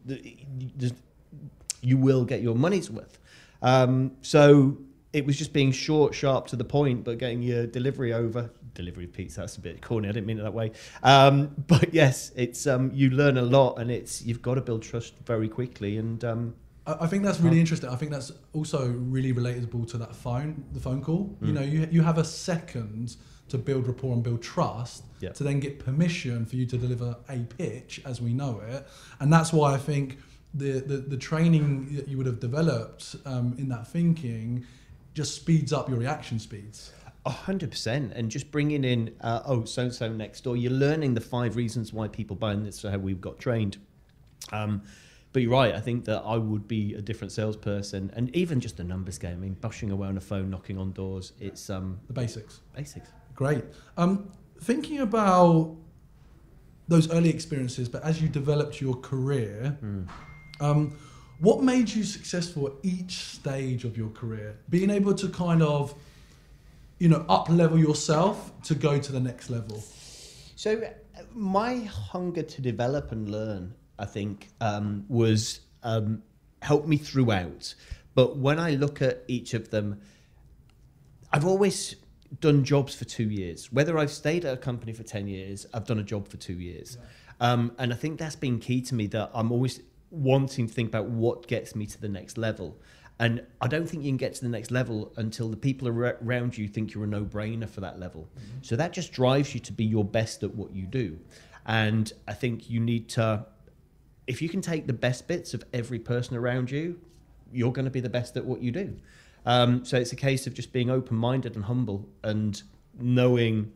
You 1.80 1.96
will 1.96 2.26
get 2.26 2.42
your 2.42 2.54
money's 2.54 2.90
worth. 2.90 3.18
Um, 3.62 4.12
so 4.20 4.76
it 5.14 5.24
was 5.24 5.38
just 5.38 5.54
being 5.54 5.72
short, 5.72 6.14
sharp, 6.14 6.48
to 6.48 6.56
the 6.56 6.64
point, 6.64 7.04
but 7.04 7.16
getting 7.16 7.42
your 7.42 7.66
delivery 7.66 8.12
over 8.12 8.50
delivery 8.74 9.04
of 9.04 9.12
pizza. 9.12 9.40
That's 9.40 9.56
a 9.56 9.60
bit 9.60 9.80
corny. 9.80 10.08
I 10.08 10.12
didn't 10.12 10.26
mean 10.26 10.38
it 10.38 10.42
that 10.42 10.54
way. 10.54 10.72
Um, 11.02 11.54
but 11.66 11.94
yes, 11.94 12.32
it's 12.36 12.66
um, 12.66 12.90
you 12.92 13.10
learn 13.10 13.38
a 13.38 13.42
lot, 13.42 13.78
and 13.78 13.90
it's 13.90 14.22
you've 14.22 14.42
got 14.42 14.54
to 14.54 14.60
build 14.60 14.82
trust 14.82 15.14
very 15.24 15.48
quickly. 15.48 15.96
And 15.96 16.24
um, 16.24 16.54
I, 16.86 17.06
think 17.06 17.22
that's 17.22 17.40
really 17.40 17.60
interesting. 17.60 17.88
I 17.88 17.96
think 17.96 18.10
that's 18.10 18.32
also 18.52 18.88
really 18.88 19.32
relatable 19.32 19.88
to 19.90 19.98
that 19.98 20.14
phone, 20.14 20.64
the 20.72 20.80
phone 20.80 21.02
call. 21.02 21.36
Mm. 21.40 21.46
You 21.46 21.52
know, 21.52 21.62
you 21.62 21.88
you 21.90 22.02
have 22.02 22.18
a 22.18 22.24
second 22.24 23.16
to 23.48 23.58
build 23.58 23.86
rapport 23.86 24.14
and 24.14 24.22
build 24.22 24.42
trust 24.42 25.04
to 25.20 25.42
then 25.42 25.60
get 25.60 25.78
permission 25.78 26.44
for 26.44 26.56
you 26.56 26.66
to 26.66 26.76
deliver 26.76 27.16
a 27.28 27.38
pitch 27.38 28.00
as 28.04 28.20
we 28.20 28.32
know 28.32 28.60
it, 28.66 28.86
and 29.20 29.32
that's 29.32 29.52
why 29.52 29.74
I 29.74 29.78
think. 29.78 30.18
The, 30.56 30.78
the, 30.78 30.98
the 30.98 31.16
training 31.16 31.96
that 31.96 32.06
you 32.06 32.16
would 32.16 32.26
have 32.26 32.38
developed 32.38 33.16
um, 33.26 33.56
in 33.58 33.68
that 33.70 33.88
thinking 33.88 34.64
just 35.12 35.34
speeds 35.34 35.72
up 35.72 35.88
your 35.88 35.98
reaction 35.98 36.38
speeds 36.38 36.92
hundred 37.30 37.70
percent, 37.70 38.12
and 38.14 38.30
just 38.30 38.50
bringing 38.50 38.84
in 38.84 39.14
uh, 39.20 39.42
oh 39.46 39.64
so 39.64 39.88
so 39.88 40.12
next 40.12 40.44
door. 40.44 40.56
You're 40.56 40.72
learning 40.72 41.14
the 41.14 41.20
five 41.20 41.56
reasons 41.56 41.92
why 41.92 42.08
people 42.08 42.36
buy, 42.36 42.52
and 42.52 42.66
that's 42.66 42.82
how 42.82 42.98
we've 42.98 43.20
got 43.20 43.38
trained. 43.38 43.78
Um, 44.52 44.82
but 45.32 45.42
you're 45.42 45.50
right. 45.50 45.74
I 45.74 45.80
think 45.80 46.04
that 46.04 46.22
I 46.24 46.36
would 46.36 46.68
be 46.68 46.94
a 46.94 47.02
different 47.02 47.32
salesperson, 47.32 48.12
and 48.14 48.34
even 48.36 48.60
just 48.60 48.78
a 48.78 48.84
numbers 48.84 49.18
game. 49.18 49.32
I 49.32 49.36
mean, 49.36 49.54
bushing 49.54 49.90
away 49.90 50.06
on 50.08 50.16
a 50.16 50.20
phone, 50.20 50.48
knocking 50.50 50.78
on 50.78 50.92
doors. 50.92 51.32
It's 51.40 51.70
um, 51.70 51.98
the 52.06 52.12
basics. 52.12 52.60
Basics. 52.76 53.08
Great. 53.34 53.64
Um, 53.96 54.30
thinking 54.60 55.00
about 55.00 55.76
those 56.86 57.10
early 57.10 57.30
experiences, 57.30 57.88
but 57.88 58.04
as 58.04 58.22
you 58.22 58.28
developed 58.28 58.80
your 58.80 58.94
career, 58.96 59.76
mm. 59.82 60.06
um, 60.60 60.96
what 61.40 61.62
made 61.62 61.88
you 61.88 62.04
successful 62.04 62.68
at 62.68 62.74
each 62.82 63.12
stage 63.12 63.84
of 63.84 63.96
your 63.96 64.10
career? 64.10 64.58
Being 64.70 64.90
able 64.90 65.14
to 65.14 65.28
kind 65.28 65.62
of 65.62 65.94
you 67.04 67.10
know, 67.10 67.22
up 67.28 67.50
level 67.50 67.78
yourself 67.78 68.50
to 68.62 68.74
go 68.74 68.98
to 68.98 69.12
the 69.12 69.20
next 69.20 69.50
level? 69.50 69.84
So, 70.56 70.90
my 71.34 71.80
hunger 71.80 72.42
to 72.42 72.62
develop 72.62 73.12
and 73.12 73.28
learn, 73.28 73.74
I 73.98 74.06
think, 74.06 74.48
um, 74.62 75.04
was 75.06 75.60
um, 75.82 76.22
helped 76.62 76.88
me 76.88 76.96
throughout. 76.96 77.74
But 78.14 78.38
when 78.38 78.58
I 78.58 78.70
look 78.76 79.02
at 79.02 79.22
each 79.28 79.52
of 79.52 79.68
them, 79.68 80.00
I've 81.30 81.44
always 81.44 81.96
done 82.40 82.64
jobs 82.64 82.94
for 82.94 83.04
two 83.04 83.28
years. 83.28 83.70
Whether 83.70 83.98
I've 83.98 84.10
stayed 84.10 84.46
at 84.46 84.54
a 84.54 84.56
company 84.56 84.94
for 84.94 85.02
10 85.02 85.26
years, 85.28 85.66
I've 85.74 85.84
done 85.84 85.98
a 85.98 86.02
job 86.02 86.26
for 86.26 86.38
two 86.38 86.54
years. 86.54 86.96
Yeah. 86.98 87.52
Um, 87.52 87.72
and 87.78 87.92
I 87.92 87.96
think 87.96 88.18
that's 88.18 88.36
been 88.36 88.58
key 88.58 88.80
to 88.80 88.94
me 88.94 89.08
that 89.08 89.30
I'm 89.34 89.52
always 89.52 89.78
wanting 90.10 90.68
to 90.68 90.72
think 90.72 90.88
about 90.88 91.10
what 91.10 91.48
gets 91.48 91.76
me 91.76 91.84
to 91.84 92.00
the 92.00 92.08
next 92.08 92.38
level. 92.38 92.78
And 93.20 93.42
I 93.60 93.68
don't 93.68 93.88
think 93.88 94.02
you 94.02 94.10
can 94.10 94.16
get 94.16 94.34
to 94.34 94.42
the 94.42 94.48
next 94.48 94.70
level 94.70 95.12
until 95.16 95.48
the 95.48 95.56
people 95.56 95.88
around 95.88 96.58
you 96.58 96.66
think 96.66 96.94
you're 96.94 97.04
a 97.04 97.06
no 97.06 97.24
brainer 97.24 97.68
for 97.68 97.80
that 97.80 98.00
level. 98.00 98.28
Mm-hmm. 98.36 98.58
So 98.62 98.76
that 98.76 98.92
just 98.92 99.12
drives 99.12 99.54
you 99.54 99.60
to 99.60 99.72
be 99.72 99.84
your 99.84 100.04
best 100.04 100.42
at 100.42 100.54
what 100.54 100.74
you 100.74 100.86
do. 100.86 101.18
And 101.66 102.12
I 102.26 102.34
think 102.34 102.68
you 102.68 102.80
need 102.80 103.08
to, 103.10 103.46
if 104.26 104.42
you 104.42 104.48
can 104.48 104.60
take 104.60 104.86
the 104.86 104.92
best 104.92 105.28
bits 105.28 105.54
of 105.54 105.64
every 105.72 105.98
person 105.98 106.36
around 106.36 106.70
you, 106.70 107.00
you're 107.52 107.72
going 107.72 107.84
to 107.84 107.90
be 107.90 108.00
the 108.00 108.10
best 108.10 108.36
at 108.36 108.44
what 108.44 108.60
you 108.60 108.72
do. 108.72 108.96
Um, 109.46 109.84
so 109.84 109.96
it's 109.96 110.12
a 110.12 110.16
case 110.16 110.46
of 110.46 110.54
just 110.54 110.72
being 110.72 110.90
open 110.90 111.16
minded 111.16 111.54
and 111.54 111.64
humble 111.64 112.08
and 112.24 112.60
knowing 112.98 113.72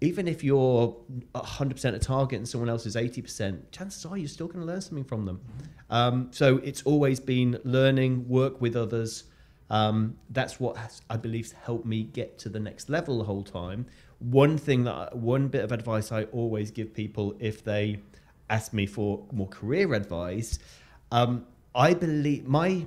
even 0.00 0.28
if 0.28 0.44
you're 0.44 0.94
100% 1.34 1.94
a 1.94 1.98
target 1.98 2.38
and 2.38 2.48
someone 2.48 2.68
else 2.68 2.84
is 2.84 2.96
80%, 2.96 3.70
chances 3.70 4.04
are 4.04 4.16
you're 4.18 4.28
still 4.28 4.46
going 4.46 4.60
to 4.60 4.66
learn 4.66 4.80
something 4.80 5.04
from 5.04 5.24
them. 5.24 5.40
Um, 5.88 6.28
so 6.32 6.58
it's 6.58 6.82
always 6.82 7.18
been 7.18 7.58
learning, 7.64 8.28
work 8.28 8.60
with 8.60 8.76
others. 8.76 9.24
Um, 9.70 10.18
that's 10.30 10.60
what 10.60 10.76
has, 10.76 11.00
I 11.08 11.16
believe 11.16 11.52
helped 11.52 11.86
me 11.86 12.02
get 12.02 12.38
to 12.40 12.48
the 12.50 12.60
next 12.60 12.90
level 12.90 13.18
the 13.18 13.24
whole 13.24 13.42
time. 13.42 13.86
One 14.18 14.58
thing 14.58 14.84
that, 14.84 15.16
one 15.16 15.48
bit 15.48 15.64
of 15.64 15.72
advice 15.72 16.12
I 16.12 16.24
always 16.24 16.70
give 16.70 16.92
people 16.92 17.34
if 17.38 17.64
they 17.64 18.00
ask 18.50 18.72
me 18.72 18.86
for 18.86 19.24
more 19.32 19.48
career 19.48 19.94
advice, 19.94 20.58
um, 21.10 21.46
I 21.74 21.94
believe 21.94 22.46
my 22.46 22.86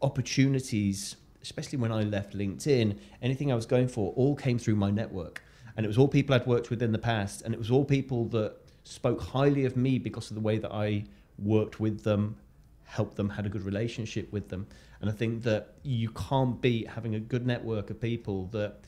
opportunities, 0.00 1.16
especially 1.42 1.78
when 1.78 1.90
I 1.90 2.02
left 2.02 2.36
LinkedIn, 2.36 2.98
anything 3.20 3.50
I 3.50 3.56
was 3.56 3.66
going 3.66 3.88
for, 3.88 4.12
all 4.12 4.36
came 4.36 4.58
through 4.58 4.76
my 4.76 4.90
network 4.90 5.42
and 5.76 5.84
it 5.84 5.88
was 5.88 5.98
all 5.98 6.08
people 6.08 6.34
I'd 6.34 6.46
worked 6.46 6.70
with 6.70 6.82
in 6.82 6.92
the 6.92 6.98
past, 6.98 7.42
and 7.42 7.52
it 7.52 7.58
was 7.58 7.70
all 7.70 7.84
people 7.84 8.26
that 8.26 8.56
spoke 8.84 9.20
highly 9.20 9.64
of 9.64 9.76
me 9.76 9.98
because 9.98 10.30
of 10.30 10.34
the 10.34 10.40
way 10.40 10.58
that 10.58 10.72
I 10.72 11.04
worked 11.38 11.80
with 11.80 12.02
them, 12.02 12.36
helped 12.84 13.16
them, 13.16 13.28
had 13.28 13.46
a 13.46 13.48
good 13.48 13.64
relationship 13.64 14.32
with 14.32 14.48
them. 14.48 14.66
And 15.00 15.10
I 15.10 15.12
think 15.12 15.42
that 15.42 15.74
you 15.82 16.10
can't 16.10 16.60
beat 16.60 16.88
having 16.88 17.14
a 17.14 17.20
good 17.20 17.46
network 17.46 17.90
of 17.90 18.00
people 18.00 18.46
that, 18.52 18.80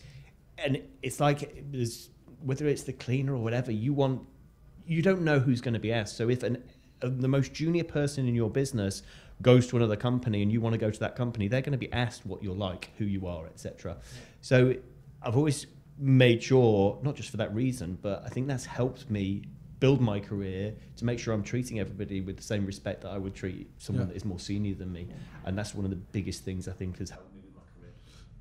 and 0.57 0.80
it's 1.02 1.21
like 1.21 1.42
it 1.42 1.64
was, 1.73 2.09
whether 2.42 2.66
it's 2.66 2.85
the 2.85 2.92
cleaner 2.92 3.35
or 3.35 3.42
whatever, 3.42 3.71
you 3.71 3.92
want, 3.92 4.23
you 4.87 5.02
don't 5.02 5.23
know 5.23 5.38
who's 5.38 5.61
going 5.61 5.75
to 5.75 5.80
be 5.80 5.92
asked. 5.92 6.16
So 6.16 6.30
if 6.30 6.42
an, 6.42 6.62
uh, 7.02 7.11
the 7.11 7.28
most 7.28 7.52
junior 7.52 7.85
person 7.85 8.26
in 8.26 8.35
your 8.35 8.50
business 8.50 9.02
goes 9.42 9.66
to 9.68 9.76
another 9.76 9.97
company 9.97 10.42
and 10.42 10.50
you 10.50 10.61
want 10.61 10.73
to 10.73 10.78
go 10.78 10.90
to 10.90 11.00
that 11.00 11.16
company, 11.16 11.49
they're 11.49 11.61
going 11.61 11.73
to 11.73 11.78
be 11.78 11.92
asked 11.92 12.25
what 12.25 12.42
you're 12.42 12.57
like, 12.57 12.90
who 12.99 13.04
you 13.04 13.26
are, 13.26 13.47
etc. 13.47 13.97
So 14.40 14.75
I've 15.23 15.37
always 15.37 15.66
made 15.99 16.43
sure, 16.43 16.99
not 17.02 17.17
just 17.17 17.31
for 17.31 17.37
that 17.38 17.55
reason, 17.55 17.99
but 18.00 18.23
I 18.25 18.28
think 18.28 18.47
that's 18.47 18.64
helped 18.64 19.11
me 19.11 19.43
build 19.81 20.00
my 20.00 20.19
career 20.19 20.75
to 20.97 21.05
make 21.05 21.19
sure 21.19 21.33
I'm 21.35 21.43
treating 21.43 21.78
everybody 21.81 22.21
with 22.21 22.37
the 22.37 22.43
same 22.43 22.67
respect 22.67 23.02
that 23.02 23.11
I 23.11 23.19
would 23.19 23.35
treat 23.35 23.71
someone 23.78 24.07
yeah. 24.07 24.12
that 24.12 24.17
is 24.17 24.25
more 24.25 24.38
senior 24.38 24.75
than 24.75 24.93
me. 24.93 25.09
And 25.45 25.57
that's 25.57 25.75
one 25.75 25.85
of 25.85 25.90
the 25.90 25.97
biggest 25.97 26.45
things 26.45 26.69
I 26.69 26.73
think 26.73 26.99
has 26.99 27.11
helped 27.11 27.33
me 27.35 27.43
with 27.45 27.55
my 27.55 27.62
career. 27.78 27.95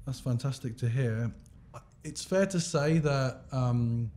That's 0.05 0.19
fantastic 0.19 0.77
to 0.77 0.89
hear. 0.89 1.31
It's 2.03 2.23
fair 2.23 2.45
to 2.47 2.59
say 2.59 2.99
that 2.99 3.41
um, 3.51 4.11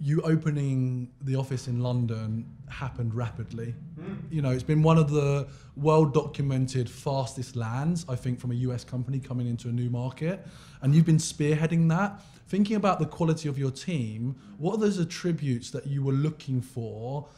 you 0.00 0.22
opening 0.22 1.10
the 1.20 1.36
office 1.36 1.68
in 1.68 1.80
London 1.80 2.46
happened 2.68 3.14
rapidly. 3.14 3.74
Mm. 4.00 4.16
You 4.30 4.40
know, 4.40 4.50
it's 4.50 4.62
been 4.62 4.82
one 4.82 4.96
of 4.96 5.10
the 5.10 5.46
well 5.76 6.06
documented 6.06 6.88
fastest 6.88 7.54
lands, 7.54 8.06
I 8.08 8.16
think, 8.16 8.40
from 8.40 8.50
a 8.50 8.54
US 8.54 8.82
company 8.82 9.20
coming 9.20 9.46
into 9.46 9.68
a 9.68 9.72
new 9.72 9.90
market. 9.90 10.46
And 10.80 10.94
you've 10.94 11.04
been 11.04 11.18
spearheading 11.18 11.88
that. 11.90 12.20
Thinking 12.48 12.76
about 12.76 12.98
the 12.98 13.06
quality 13.06 13.48
of 13.48 13.58
your 13.58 13.70
team, 13.70 14.36
what 14.56 14.74
are 14.74 14.78
those 14.78 14.98
attributes 14.98 15.70
that 15.70 15.86
you 15.86 16.02
were 16.02 16.12
looking 16.12 16.62
for, 16.62 17.28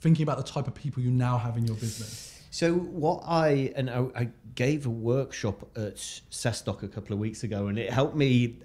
thinking 0.00 0.22
about 0.22 0.36
the 0.36 0.44
type 0.44 0.68
of 0.68 0.74
people 0.74 1.02
you 1.02 1.10
now 1.10 1.38
have 1.38 1.56
in 1.56 1.66
your 1.66 1.76
business? 1.76 2.40
So 2.50 2.74
what 2.74 3.22
I 3.26 3.72
and 3.76 3.88
I, 3.88 4.06
I 4.14 4.28
gave 4.54 4.84
a 4.84 4.90
workshop 4.90 5.68
at 5.76 5.96
SaaStock 5.96 6.82
a 6.82 6.88
couple 6.88 7.14
of 7.14 7.18
weeks 7.18 7.44
ago, 7.44 7.68
and 7.68 7.78
it 7.78 7.90
helped 7.90 8.14
me 8.14 8.58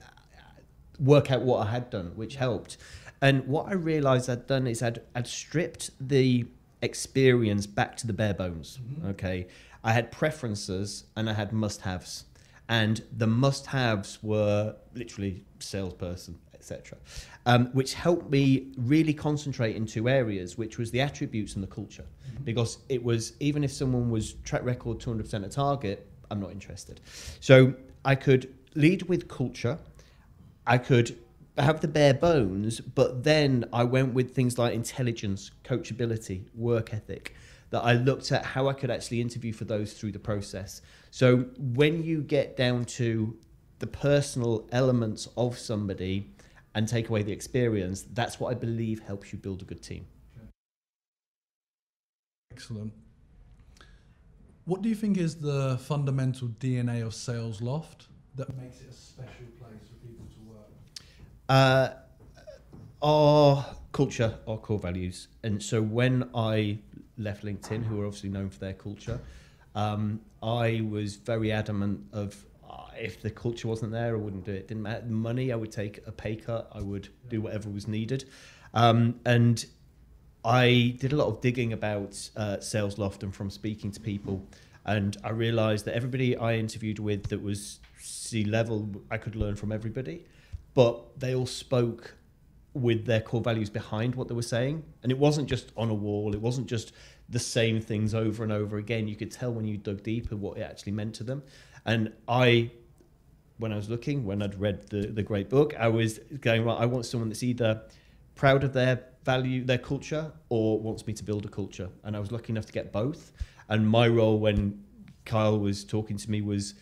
work 0.99 1.31
out 1.31 1.41
what 1.41 1.65
I 1.67 1.71
had 1.71 1.89
done, 1.89 2.11
which 2.15 2.35
helped. 2.35 2.77
And 3.23 3.47
what 3.47 3.67
I 3.69 3.73
realized 3.73 4.29
I'd 4.29 4.47
done 4.47 4.67
is 4.67 4.83
I'd, 4.83 4.99
I'd 5.15 5.27
stripped 5.27 5.91
the 6.01 6.45
experience 6.81 7.65
back 7.65 7.95
to 7.97 8.05
the 8.05 8.11
bare 8.11 8.33
bones. 8.33 8.79
Mm-hmm. 8.83 9.07
Okay. 9.11 9.47
I 9.81 9.93
had 9.93 10.11
preferences 10.11 11.05
and 11.15 11.29
I 11.29 11.33
had 11.33 11.53
must 11.53 11.81
haves. 11.81 12.25
And 12.67 13.01
the 13.15 13.25
must 13.27 13.65
haves 13.67 14.21
were 14.21 14.75
literally 14.93 15.45
salesperson, 15.59 16.37
etc., 16.53 16.97
um, 17.45 17.67
which 17.67 17.93
helped 17.93 18.29
me 18.29 18.73
really 18.77 19.13
concentrate 19.13 19.77
in 19.77 19.85
two 19.85 20.09
areas, 20.09 20.57
which 20.57 20.77
was 20.77 20.91
the 20.91 20.99
attributes 20.99 21.55
and 21.55 21.63
the 21.63 21.67
culture. 21.67 22.05
Mm-hmm. 22.27 22.43
Because 22.43 22.79
it 22.89 23.01
was, 23.01 23.33
even 23.39 23.63
if 23.63 23.71
someone 23.71 24.09
was 24.09 24.33
track 24.43 24.65
record 24.65 24.99
200% 24.99 25.45
a 25.45 25.47
target, 25.47 26.05
I'm 26.29 26.41
not 26.41 26.51
interested. 26.51 26.99
So 27.39 27.73
I 28.03 28.15
could 28.15 28.53
lead 28.75 29.03
with 29.03 29.29
culture. 29.29 29.77
I 30.67 30.77
could 30.77 31.17
have 31.57 31.81
the 31.81 31.87
bare 31.87 32.13
bones, 32.13 32.79
but 32.79 33.23
then 33.23 33.65
I 33.71 33.83
went 33.83 34.13
with 34.13 34.33
things 34.33 34.57
like 34.57 34.73
intelligence, 34.73 35.51
coachability, 35.63 36.45
work 36.55 36.93
ethic, 36.93 37.35
that 37.69 37.81
I 37.81 37.93
looked 37.93 38.31
at 38.31 38.43
how 38.43 38.67
I 38.67 38.73
could 38.73 38.89
actually 38.89 39.21
interview 39.21 39.53
for 39.53 39.65
those 39.65 39.93
through 39.93 40.11
the 40.13 40.19
process. 40.19 40.81
So 41.11 41.45
when 41.57 42.03
you 42.03 42.21
get 42.21 42.57
down 42.57 42.85
to 42.85 43.37
the 43.79 43.87
personal 43.87 44.67
elements 44.71 45.27
of 45.37 45.57
somebody 45.57 46.31
and 46.75 46.87
take 46.87 47.09
away 47.09 47.23
the 47.23 47.31
experience, 47.31 48.05
that's 48.13 48.39
what 48.39 48.51
I 48.51 48.55
believe 48.55 48.99
helps 49.01 49.31
you 49.31 49.39
build 49.39 49.61
a 49.61 49.65
good 49.65 49.81
team. 49.81 50.05
Excellent. 52.51 52.93
What 54.65 54.81
do 54.81 54.89
you 54.89 54.95
think 54.95 55.17
is 55.17 55.35
the 55.35 55.77
fundamental 55.79 56.47
DNA 56.47 57.05
of 57.05 57.13
Salesloft 57.13 58.07
that 58.35 58.55
makes 58.55 58.81
it 58.81 58.89
a 58.89 58.93
special 58.93 59.45
place 59.59 59.81
for 59.89 60.07
people 60.07 60.25
uh, 61.49 61.89
our 63.01 63.65
culture, 63.91 64.37
our 64.47 64.57
core 64.57 64.79
values. 64.79 65.27
And 65.43 65.61
so 65.61 65.81
when 65.81 66.29
I 66.33 66.79
left 67.17 67.43
LinkedIn, 67.43 67.83
who 67.83 68.01
are 68.01 68.05
obviously 68.05 68.29
known 68.29 68.49
for 68.49 68.59
their 68.59 68.73
culture, 68.73 69.19
um, 69.75 70.21
I 70.41 70.81
was 70.89 71.15
very 71.15 71.51
adamant 71.51 72.01
of 72.11 72.45
uh, 72.69 72.87
if 72.99 73.21
the 73.21 73.29
culture 73.29 73.67
wasn't 73.67 73.91
there, 73.91 74.15
I 74.15 74.19
wouldn't 74.19 74.45
do 74.45 74.51
it. 74.51 74.67
Didn't 74.67 74.83
matter 74.83 75.05
money. 75.05 75.51
I 75.51 75.55
would 75.55 75.71
take 75.71 75.99
a 76.07 76.11
pay 76.11 76.35
cut. 76.35 76.69
I 76.73 76.81
would 76.81 77.09
do 77.29 77.41
whatever 77.41 77.69
was 77.69 77.87
needed. 77.87 78.25
Um, 78.73 79.19
and 79.25 79.65
I 80.45 80.95
did 80.99 81.13
a 81.13 81.15
lot 81.15 81.27
of 81.27 81.41
digging 81.41 81.73
about 81.73 82.29
uh, 82.35 82.57
Salesloft 82.57 83.23
and 83.23 83.33
from 83.33 83.49
speaking 83.49 83.91
to 83.91 83.99
people, 83.99 84.45
and 84.85 85.15
I 85.23 85.29
realised 85.29 85.85
that 85.85 85.95
everybody 85.95 86.35
I 86.35 86.55
interviewed 86.55 86.99
with 86.99 87.27
that 87.29 87.41
was 87.41 87.79
C 87.97 88.43
level, 88.43 88.89
I 89.09 89.17
could 89.17 89.35
learn 89.35 89.55
from 89.55 89.71
everybody 89.71 90.25
but 90.73 91.19
they 91.19 91.35
all 91.35 91.45
spoke 91.45 92.15
with 92.73 93.05
their 93.05 93.21
core 93.21 93.41
values 93.41 93.69
behind 93.69 94.15
what 94.15 94.27
they 94.27 94.33
were 94.33 94.41
saying. 94.41 94.83
And 95.03 95.11
it 95.11 95.17
wasn't 95.17 95.47
just 95.47 95.71
on 95.77 95.89
a 95.89 95.93
wall, 95.93 96.33
it 96.33 96.41
wasn't 96.41 96.67
just 96.67 96.93
the 97.29 97.39
same 97.39 97.79
things 97.79 98.13
over 98.13 98.43
and 98.43 98.51
over 98.51 98.77
again. 98.77 99.07
You 99.07 99.15
could 99.15 99.31
tell 99.31 99.53
when 99.53 99.65
you 99.65 99.77
dug 99.77 100.03
deeper 100.03 100.35
what 100.35 100.57
it 100.57 100.61
actually 100.61 100.93
meant 100.93 101.15
to 101.15 101.23
them. 101.23 101.43
And 101.85 102.11
I, 102.27 102.71
when 103.57 103.71
I 103.71 103.75
was 103.75 103.89
looking, 103.89 104.25
when 104.25 104.41
I'd 104.41 104.59
read 104.59 104.87
the, 104.89 105.07
the 105.07 105.23
great 105.23 105.49
book, 105.49 105.73
I 105.77 105.87
was 105.87 106.19
going, 106.41 106.65
right, 106.65 106.79
I 106.79 106.85
want 106.85 107.05
someone 107.05 107.29
that's 107.29 107.43
either 107.43 107.81
proud 108.35 108.63
of 108.63 108.73
their 108.73 109.03
value, 109.23 109.63
their 109.63 109.77
culture, 109.77 110.31
or 110.49 110.79
wants 110.79 111.05
me 111.07 111.13
to 111.13 111.23
build 111.23 111.45
a 111.45 111.49
culture. 111.49 111.89
And 112.03 112.15
I 112.15 112.19
was 112.19 112.31
lucky 112.31 112.51
enough 112.51 112.65
to 112.65 112.73
get 112.73 112.91
both. 112.91 113.31
And 113.69 113.87
my 113.87 114.07
role 114.07 114.39
when 114.39 114.83
Kyle 115.25 115.59
was 115.59 115.83
talking 115.83 116.17
to 116.17 116.31
me 116.31 116.41
was 116.41 116.73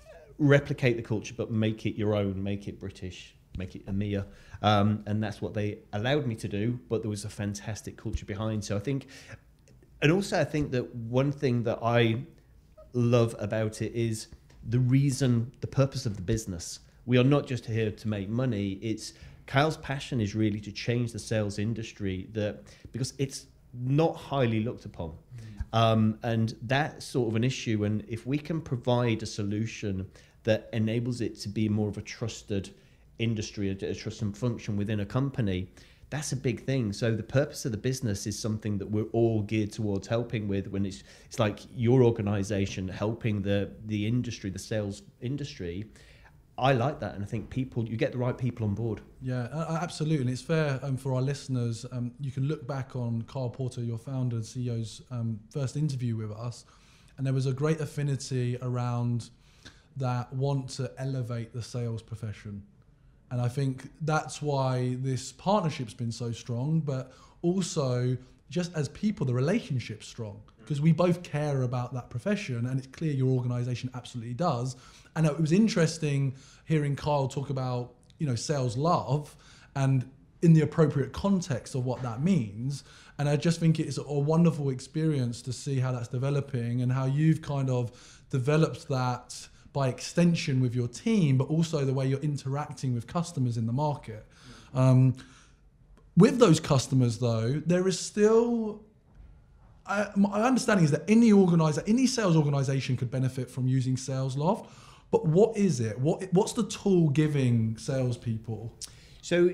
uh, 0.00 0.04
replicate 0.38 0.96
the 0.96 1.02
culture, 1.02 1.34
but 1.36 1.50
make 1.50 1.86
it 1.86 1.96
your 1.96 2.14
own, 2.14 2.40
make 2.42 2.68
it 2.68 2.78
British, 2.78 3.34
make 3.58 3.74
it 3.74 3.86
EMEA. 3.86 4.24
Um, 4.62 5.02
and 5.06 5.22
that's 5.22 5.42
what 5.42 5.54
they 5.54 5.78
allowed 5.92 6.26
me 6.26 6.34
to 6.36 6.48
do, 6.48 6.78
but 6.88 7.02
there 7.02 7.10
was 7.10 7.24
a 7.24 7.28
fantastic 7.28 7.96
culture 7.96 8.24
behind. 8.24 8.64
So 8.64 8.76
I 8.76 8.80
think, 8.80 9.08
and 10.00 10.12
also 10.12 10.40
I 10.40 10.44
think 10.44 10.70
that 10.72 10.94
one 10.94 11.32
thing 11.32 11.64
that 11.64 11.78
I 11.82 12.22
love 12.92 13.34
about 13.38 13.82
it 13.82 13.92
is 13.94 14.28
the 14.68 14.78
reason, 14.78 15.52
the 15.60 15.66
purpose 15.66 16.06
of 16.06 16.16
the 16.16 16.22
business. 16.22 16.80
We 17.06 17.18
are 17.18 17.24
not 17.24 17.46
just 17.46 17.66
here 17.66 17.90
to 17.90 18.08
make 18.08 18.28
money. 18.28 18.78
It's 18.82 19.14
Kyle's 19.46 19.78
passion 19.78 20.20
is 20.20 20.34
really 20.34 20.60
to 20.60 20.72
change 20.72 21.12
the 21.12 21.18
sales 21.18 21.58
industry 21.58 22.28
that 22.32 22.62
because 22.92 23.14
it's 23.18 23.46
not 23.72 24.14
highly 24.14 24.60
looked 24.60 24.84
upon. 24.84 25.14
Um, 25.72 26.18
and 26.22 26.54
that's 26.62 27.04
sort 27.06 27.28
of 27.28 27.36
an 27.36 27.44
issue. 27.44 27.84
And 27.84 28.04
if 28.08 28.26
we 28.26 28.38
can 28.38 28.60
provide 28.60 29.22
a 29.22 29.26
solution 29.26 30.06
that 30.44 30.68
enables 30.72 31.20
it 31.20 31.38
to 31.40 31.48
be 31.48 31.68
more 31.68 31.88
of 31.88 31.98
a 31.98 32.02
trusted 32.02 32.74
industry, 33.18 33.70
a, 33.70 33.86
a 33.86 33.94
trust 33.94 34.22
and 34.22 34.36
function 34.36 34.76
within 34.76 35.00
a 35.00 35.06
company, 35.06 35.68
that's 36.10 36.32
a 36.32 36.36
big 36.36 36.64
thing. 36.64 36.92
So 36.92 37.14
the 37.14 37.22
purpose 37.22 37.64
of 37.64 37.72
the 37.72 37.78
business 37.78 38.26
is 38.26 38.38
something 38.38 38.78
that 38.78 38.90
we're 38.90 39.10
all 39.12 39.42
geared 39.42 39.72
towards 39.72 40.06
helping 40.06 40.48
with. 40.48 40.68
When 40.68 40.86
it's 40.86 41.04
it's 41.26 41.38
like 41.38 41.60
your 41.74 42.02
organization 42.02 42.88
helping 42.88 43.42
the 43.42 43.70
the 43.86 44.06
industry, 44.06 44.50
the 44.50 44.58
sales 44.58 45.02
industry. 45.20 45.86
I 46.56 46.72
like 46.72 46.98
that, 47.00 47.14
and 47.14 47.22
I 47.22 47.26
think 47.26 47.50
people 47.50 47.88
you 47.88 47.96
get 47.96 48.10
the 48.10 48.18
right 48.18 48.36
people 48.36 48.66
on 48.66 48.74
board. 48.74 49.00
Yeah, 49.20 49.42
uh, 49.52 49.78
absolutely, 49.80 50.22
and 50.22 50.30
it's 50.30 50.42
fair 50.42 50.80
um, 50.82 50.96
for 50.96 51.14
our 51.14 51.22
listeners. 51.22 51.86
Um, 51.92 52.12
you 52.20 52.32
can 52.32 52.48
look 52.48 52.66
back 52.66 52.96
on 52.96 53.22
Kyle 53.22 53.50
Porter, 53.50 53.80
your 53.80 53.98
founder 53.98 54.36
and 54.36 54.44
CEO's 54.44 55.02
um, 55.12 55.38
first 55.50 55.76
interview 55.76 56.16
with 56.16 56.32
us, 56.32 56.64
and 57.16 57.24
there 57.24 57.34
was 57.34 57.46
a 57.46 57.52
great 57.52 57.80
affinity 57.80 58.58
around 58.60 59.30
that 59.98 60.32
want 60.32 60.68
to 60.70 60.90
elevate 60.98 61.52
the 61.52 61.62
sales 61.62 62.02
profession 62.02 62.62
and 63.30 63.40
I 63.40 63.48
think 63.48 63.90
that's 64.02 64.40
why 64.40 64.96
this 65.00 65.32
partnership's 65.32 65.94
been 65.94 66.12
so 66.12 66.32
strong, 66.32 66.80
but 66.80 67.12
also 67.42 68.16
just 68.50 68.74
as 68.74 68.88
people, 68.88 69.26
the 69.26 69.34
relationship's 69.34 70.06
strong 70.06 70.36
mm. 70.36 70.60
because 70.60 70.80
we 70.80 70.92
both 70.92 71.22
care 71.22 71.62
about 71.62 71.92
that 71.94 72.08
profession, 72.10 72.66
and 72.66 72.78
it's 72.78 72.88
clear 72.88 73.12
your 73.12 73.28
organisation 73.28 73.90
absolutely 73.94 74.34
does. 74.34 74.76
And 75.16 75.26
it 75.26 75.38
was 75.38 75.52
interesting 75.52 76.34
hearing 76.64 76.96
Kyle 76.96 77.28
talk 77.28 77.50
about 77.50 77.94
you 78.18 78.26
know 78.26 78.34
sales 78.34 78.76
love 78.76 79.36
and 79.76 80.08
in 80.42 80.52
the 80.52 80.60
appropriate 80.60 81.12
context 81.12 81.74
of 81.74 81.84
what 81.84 82.02
that 82.02 82.22
means. 82.22 82.84
And 83.18 83.28
I 83.28 83.36
just 83.36 83.58
think 83.58 83.80
it's 83.80 83.98
a 83.98 84.02
wonderful 84.02 84.70
experience 84.70 85.42
to 85.42 85.52
see 85.52 85.80
how 85.80 85.90
that's 85.90 86.08
developing 86.08 86.82
and 86.82 86.92
how 86.92 87.06
you've 87.06 87.42
kind 87.42 87.68
of 87.68 87.90
developed 88.30 88.88
that 88.88 89.48
by 89.72 89.88
extension 89.88 90.60
with 90.60 90.74
your 90.74 90.88
team, 90.88 91.36
but 91.36 91.48
also 91.48 91.84
the 91.84 91.92
way 91.92 92.06
you're 92.06 92.20
interacting 92.20 92.94
with 92.94 93.06
customers 93.06 93.56
in 93.56 93.66
the 93.66 93.72
market. 93.72 94.26
Um, 94.74 95.14
with 96.16 96.38
those 96.38 96.60
customers, 96.60 97.18
though, 97.18 97.62
there 97.64 97.86
is 97.86 97.98
still. 97.98 98.82
I, 99.86 100.08
my 100.16 100.42
understanding 100.42 100.84
is 100.84 100.90
that 100.90 101.04
any 101.08 101.32
organizer, 101.32 101.82
any 101.86 102.06
sales 102.06 102.36
organization 102.36 102.96
could 102.96 103.10
benefit 103.10 103.50
from 103.50 103.66
using 103.66 103.96
SalesLoft. 103.96 104.66
But 105.10 105.24
what 105.26 105.56
is 105.56 105.80
it? 105.80 105.98
What 105.98 106.30
what's 106.32 106.52
the 106.52 106.64
tool 106.64 107.08
giving 107.10 107.78
salespeople? 107.78 108.74
So 109.22 109.50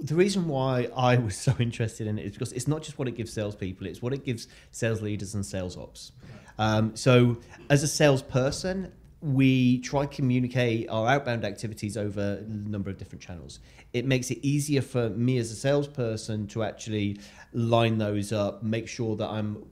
the 0.00 0.14
reason 0.14 0.48
why 0.48 0.88
I 0.96 1.16
was 1.28 1.36
so 1.36 1.54
interested 1.58 2.06
in 2.06 2.18
it 2.18 2.26
is 2.26 2.32
because 2.32 2.52
it's 2.52 2.68
not 2.68 2.82
just 2.82 2.98
what 2.98 3.08
it 3.08 3.16
gives 3.16 3.32
salespeople; 3.32 3.86
it's 3.86 4.02
what 4.02 4.12
it 4.12 4.24
gives 4.24 4.48
sales 4.70 5.02
leaders 5.02 5.34
and 5.34 5.44
sales 5.44 5.76
ops. 5.76 6.12
Um, 6.58 6.94
so, 6.96 7.38
as 7.68 7.82
a 7.82 7.88
salesperson, 7.88 8.92
we 9.20 9.78
try 9.78 10.04
to 10.04 10.14
communicate 10.14 10.88
our 10.90 11.08
outbound 11.08 11.44
activities 11.44 11.96
over 11.96 12.40
a 12.40 12.68
number 12.68 12.90
of 12.90 12.98
different 12.98 13.22
channels. 13.22 13.58
It 13.92 14.04
makes 14.04 14.30
it 14.30 14.38
easier 14.42 14.82
for 14.82 15.08
me 15.08 15.38
as 15.38 15.50
a 15.50 15.56
salesperson 15.56 16.46
to 16.48 16.62
actually 16.62 17.18
line 17.52 17.96
those 17.96 18.32
up, 18.32 18.62
make 18.62 18.86
sure 18.86 19.16
that 19.16 19.28
I'm 19.30 19.64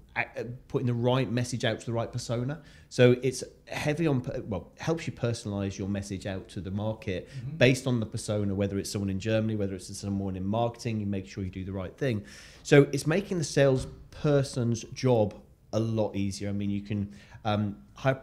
putting 0.68 0.86
the 0.86 0.94
right 0.94 1.30
message 1.30 1.64
out 1.64 1.80
to 1.80 1.86
the 1.86 1.92
right 1.92 2.10
persona. 2.10 2.60
So 2.88 3.16
it's 3.22 3.42
heavy 3.68 4.06
on 4.06 4.22
well 4.46 4.72
helps 4.78 5.06
you 5.06 5.12
personalize 5.12 5.78
your 5.78 5.88
message 5.88 6.26
out 6.26 6.48
to 6.50 6.60
the 6.60 6.70
market 6.70 7.28
mm-hmm. 7.28 7.56
based 7.56 7.86
on 7.86 8.00
the 8.00 8.06
persona, 8.06 8.54
whether 8.54 8.78
it's 8.78 8.90
someone 8.90 9.10
in 9.10 9.18
Germany, 9.18 9.56
whether 9.56 9.74
it's 9.74 9.96
someone 9.96 10.36
in 10.36 10.44
marketing. 10.44 11.00
You 11.00 11.06
make 11.06 11.26
sure 11.26 11.44
you 11.44 11.50
do 11.50 11.64
the 11.64 11.72
right 11.72 11.96
thing. 11.96 12.24
So 12.62 12.88
it's 12.92 13.06
making 13.06 13.38
the 13.38 13.44
salesperson's 13.44 14.82
job 14.92 15.34
a 15.72 15.80
lot 15.80 16.14
easier. 16.14 16.50
I 16.50 16.52
mean, 16.52 16.70
you 16.70 16.82
can 16.82 17.14
um, 17.44 17.76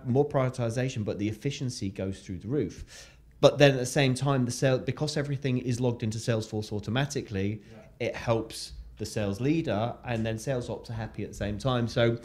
more 0.05 0.27
prioritization, 0.27 1.03
but 1.03 1.19
the 1.19 1.27
efficiency 1.27 1.89
goes 1.89 2.19
through 2.19 2.39
the 2.39 2.47
roof. 2.47 3.09
But 3.41 3.57
then 3.57 3.71
at 3.71 3.77
the 3.77 3.85
same 3.85 4.13
time, 4.13 4.45
the 4.45 4.51
sale 4.51 4.77
because 4.77 5.17
everything 5.17 5.57
is 5.59 5.79
logged 5.79 6.03
into 6.03 6.17
Salesforce 6.17 6.71
automatically, 6.71 7.61
yeah. 7.71 8.07
it 8.07 8.15
helps 8.15 8.73
the 8.99 9.05
sales 9.05 9.41
leader, 9.41 9.95
and 10.05 10.23
then 10.23 10.37
sales 10.37 10.69
ops 10.69 10.89
are 10.91 10.93
happy 10.93 11.23
at 11.23 11.29
the 11.29 11.35
same 11.35 11.57
time. 11.57 11.87
So 11.87 12.19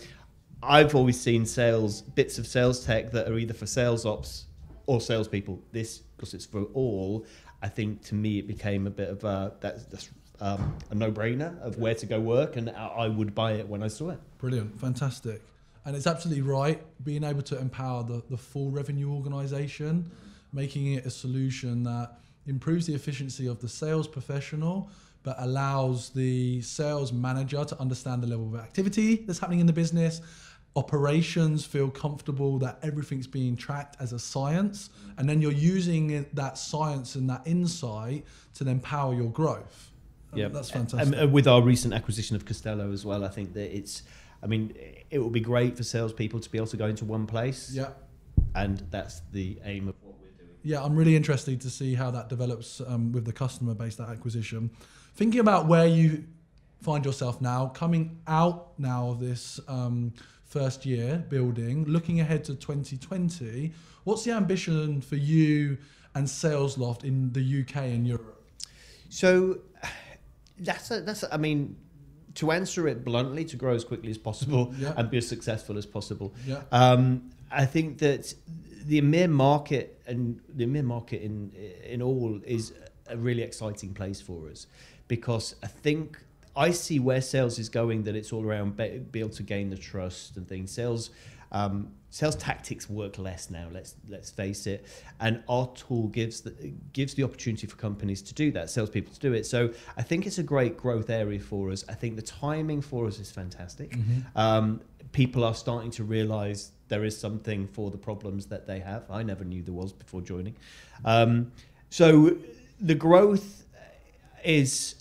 I've 0.62 0.94
always 0.94 1.18
seen 1.18 1.46
sales 1.46 2.02
bits 2.02 2.38
of 2.38 2.46
sales 2.46 2.84
tech 2.84 3.10
that 3.12 3.28
are 3.28 3.38
either 3.38 3.54
for 3.54 3.66
sales 3.66 4.04
ops 4.04 4.46
or 4.86 5.00
salespeople. 5.00 5.62
This 5.72 6.02
because 6.16 6.34
it's 6.34 6.44
for 6.44 6.64
all. 6.74 7.24
I 7.62 7.68
think 7.68 8.02
to 8.04 8.14
me 8.14 8.38
it 8.38 8.46
became 8.46 8.86
a 8.86 8.90
bit 8.90 9.08
of 9.08 9.24
a 9.24 9.54
that's, 9.60 10.10
um, 10.40 10.76
a 10.90 10.94
no-brainer 10.94 11.58
of 11.62 11.78
where 11.78 11.94
to 11.94 12.06
go 12.06 12.20
work, 12.20 12.56
and 12.56 12.68
I 12.70 13.08
would 13.08 13.34
buy 13.34 13.52
it 13.52 13.66
when 13.66 13.82
I 13.82 13.88
saw 13.88 14.10
it. 14.10 14.20
Brilliant, 14.38 14.78
fantastic, 14.78 15.40
and 15.84 15.96
it's 15.96 16.06
absolutely 16.06 16.42
right. 16.42 16.82
Being 17.02 17.24
able 17.24 17.42
to 17.42 17.58
empower 17.58 18.02
the, 18.02 18.22
the 18.28 18.36
full 18.36 18.70
revenue 18.70 19.10
organisation, 19.12 20.10
making 20.52 20.94
it 20.94 21.06
a 21.06 21.10
solution 21.10 21.84
that 21.84 22.18
improves 22.46 22.86
the 22.86 22.94
efficiency 22.94 23.46
of 23.46 23.60
the 23.60 23.68
sales 23.68 24.06
professional, 24.06 24.90
but 25.24 25.36
allows 25.38 26.10
the 26.10 26.60
sales 26.60 27.12
manager 27.12 27.64
to 27.64 27.80
understand 27.80 28.22
the 28.22 28.26
level 28.26 28.46
of 28.54 28.60
activity 28.60 29.16
that's 29.26 29.40
happening 29.40 29.58
in 29.58 29.66
the 29.66 29.72
business. 29.72 30.20
Operations 30.76 31.64
feel 31.64 31.88
comfortable 31.88 32.58
that 32.58 32.78
everything's 32.82 33.26
being 33.26 33.56
tracked 33.56 33.96
as 34.00 34.12
a 34.12 34.18
science, 34.18 34.90
and 35.18 35.28
then 35.28 35.40
you're 35.40 35.52
using 35.52 36.26
that 36.34 36.58
science 36.58 37.14
and 37.14 37.28
that 37.30 37.42
insight 37.46 38.24
to 38.54 38.64
then 38.64 38.80
power 38.80 39.14
your 39.14 39.30
growth. 39.30 39.92
Yeah, 40.34 40.48
that's 40.48 40.70
fantastic. 40.70 41.16
And 41.16 41.32
with 41.32 41.46
our 41.46 41.62
recent 41.62 41.94
acquisition 41.94 42.36
of 42.36 42.44
Costello 42.44 42.92
as 42.92 43.04
well, 43.04 43.24
I 43.24 43.28
think 43.28 43.54
that 43.54 43.74
it's. 43.74 44.02
I 44.42 44.46
mean, 44.46 44.74
it 45.10 45.20
would 45.20 45.32
be 45.32 45.40
great 45.40 45.74
for 45.74 45.84
salespeople 45.84 46.40
to 46.40 46.50
be 46.50 46.58
able 46.58 46.66
to 46.66 46.76
go 46.76 46.86
into 46.86 47.06
one 47.06 47.26
place. 47.26 47.70
Yeah. 47.72 47.90
And 48.54 48.82
that's 48.90 49.22
the 49.32 49.58
aim 49.64 49.88
of 49.88 49.94
what 50.02 50.16
we're 50.20 50.36
doing. 50.36 50.50
Yeah, 50.62 50.84
I'm 50.84 50.94
really 50.94 51.16
interested 51.16 51.62
to 51.62 51.70
see 51.70 51.94
how 51.94 52.10
that 52.10 52.28
develops 52.28 52.82
um, 52.86 53.12
with 53.12 53.24
the 53.24 53.32
customer 53.32 53.74
base, 53.74 53.96
that 53.96 54.10
acquisition 54.10 54.70
thinking 55.14 55.40
about 55.40 55.66
where 55.66 55.86
you 55.86 56.24
find 56.82 57.04
yourself 57.04 57.40
now, 57.40 57.68
coming 57.68 58.20
out 58.26 58.78
now 58.78 59.10
of 59.10 59.20
this 59.20 59.58
um, 59.68 60.12
first 60.44 60.84
year 60.84 61.24
building, 61.28 61.84
looking 61.84 62.20
ahead 62.20 62.44
to 62.44 62.54
2020, 62.54 63.72
what's 64.04 64.24
the 64.24 64.32
ambition 64.32 65.00
for 65.00 65.16
you 65.16 65.78
and 66.14 66.26
SalesLoft 66.26 67.04
in 67.04 67.32
the 67.32 67.62
UK 67.62 67.76
and 67.76 68.06
Europe? 68.06 68.44
So 69.08 69.60
that's 70.58 70.90
a, 70.90 71.00
that's 71.00 71.22
a, 71.22 71.32
I 71.32 71.36
mean 71.36 71.76
to 72.34 72.50
answer 72.50 72.88
it 72.88 73.04
bluntly, 73.04 73.44
to 73.44 73.56
grow 73.56 73.74
as 73.74 73.84
quickly 73.84 74.10
as 74.10 74.18
possible 74.18 74.74
yeah. 74.78 74.92
and 74.96 75.08
be 75.08 75.18
as 75.18 75.28
successful 75.28 75.78
as 75.78 75.86
possible. 75.86 76.34
Yeah. 76.46 76.62
Um, 76.72 77.30
I 77.50 77.64
think 77.64 77.98
that 77.98 78.34
the 78.84 79.00
EMEA 79.00 79.30
market 79.30 80.02
and 80.06 80.40
the 80.48 80.66
EMEA 80.66 80.84
market 80.84 81.22
in 81.22 81.52
in 81.84 82.02
all 82.02 82.40
is 82.44 82.72
a 83.08 83.16
really 83.16 83.42
exciting 83.42 83.94
place 83.94 84.20
for 84.20 84.48
us 84.48 84.66
because 85.08 85.54
I 85.62 85.66
think 85.66 86.18
I 86.56 86.70
see 86.70 87.00
where 87.00 87.20
sales 87.20 87.58
is 87.58 87.68
going 87.68 88.04
that 88.04 88.14
it's 88.14 88.32
all 88.32 88.44
around 88.44 88.76
be, 88.76 88.98
be 88.98 89.20
able 89.20 89.30
to 89.30 89.42
gain 89.42 89.70
the 89.70 89.76
trust 89.76 90.36
and 90.36 90.48
things. 90.48 90.70
Sales 90.70 91.10
um, 91.52 91.92
sales 92.10 92.34
tactics 92.36 92.90
work 92.90 93.16
less 93.16 93.48
now. 93.48 93.68
Let's 93.72 93.94
let's 94.08 94.30
face 94.30 94.66
it, 94.66 94.86
and 95.20 95.42
our 95.48 95.68
tool 95.74 96.08
gives 96.08 96.40
the 96.40 96.52
gives 96.92 97.14
the 97.14 97.22
opportunity 97.22 97.66
for 97.66 97.76
companies 97.76 98.22
to 98.22 98.34
do 98.34 98.50
that, 98.52 98.70
salespeople 98.70 99.14
to 99.14 99.20
do 99.20 99.32
it. 99.32 99.46
So 99.46 99.72
I 99.96 100.02
think 100.02 100.26
it's 100.26 100.38
a 100.38 100.42
great 100.42 100.76
growth 100.76 101.10
area 101.10 101.38
for 101.38 101.70
us. 101.70 101.84
I 101.88 101.94
think 101.94 102.16
the 102.16 102.22
timing 102.22 102.82
for 102.82 103.06
us 103.06 103.20
is 103.20 103.30
fantastic. 103.30 103.92
Mm-hmm. 103.92 104.38
Um, 104.38 104.80
people 105.12 105.44
are 105.44 105.54
starting 105.54 105.92
to 105.92 106.04
realise 106.04 106.72
there 106.88 107.04
is 107.04 107.16
something 107.16 107.68
for 107.68 107.90
the 107.90 107.98
problems 107.98 108.46
that 108.46 108.66
they 108.66 108.80
have. 108.80 109.08
I 109.08 109.22
never 109.22 109.44
knew 109.44 109.62
there 109.62 109.74
was 109.74 109.92
before 109.92 110.22
joining. 110.22 110.56
Um, 111.04 111.52
so 111.88 112.36
the 112.84 112.94
growth 112.94 113.64
is 114.44 114.96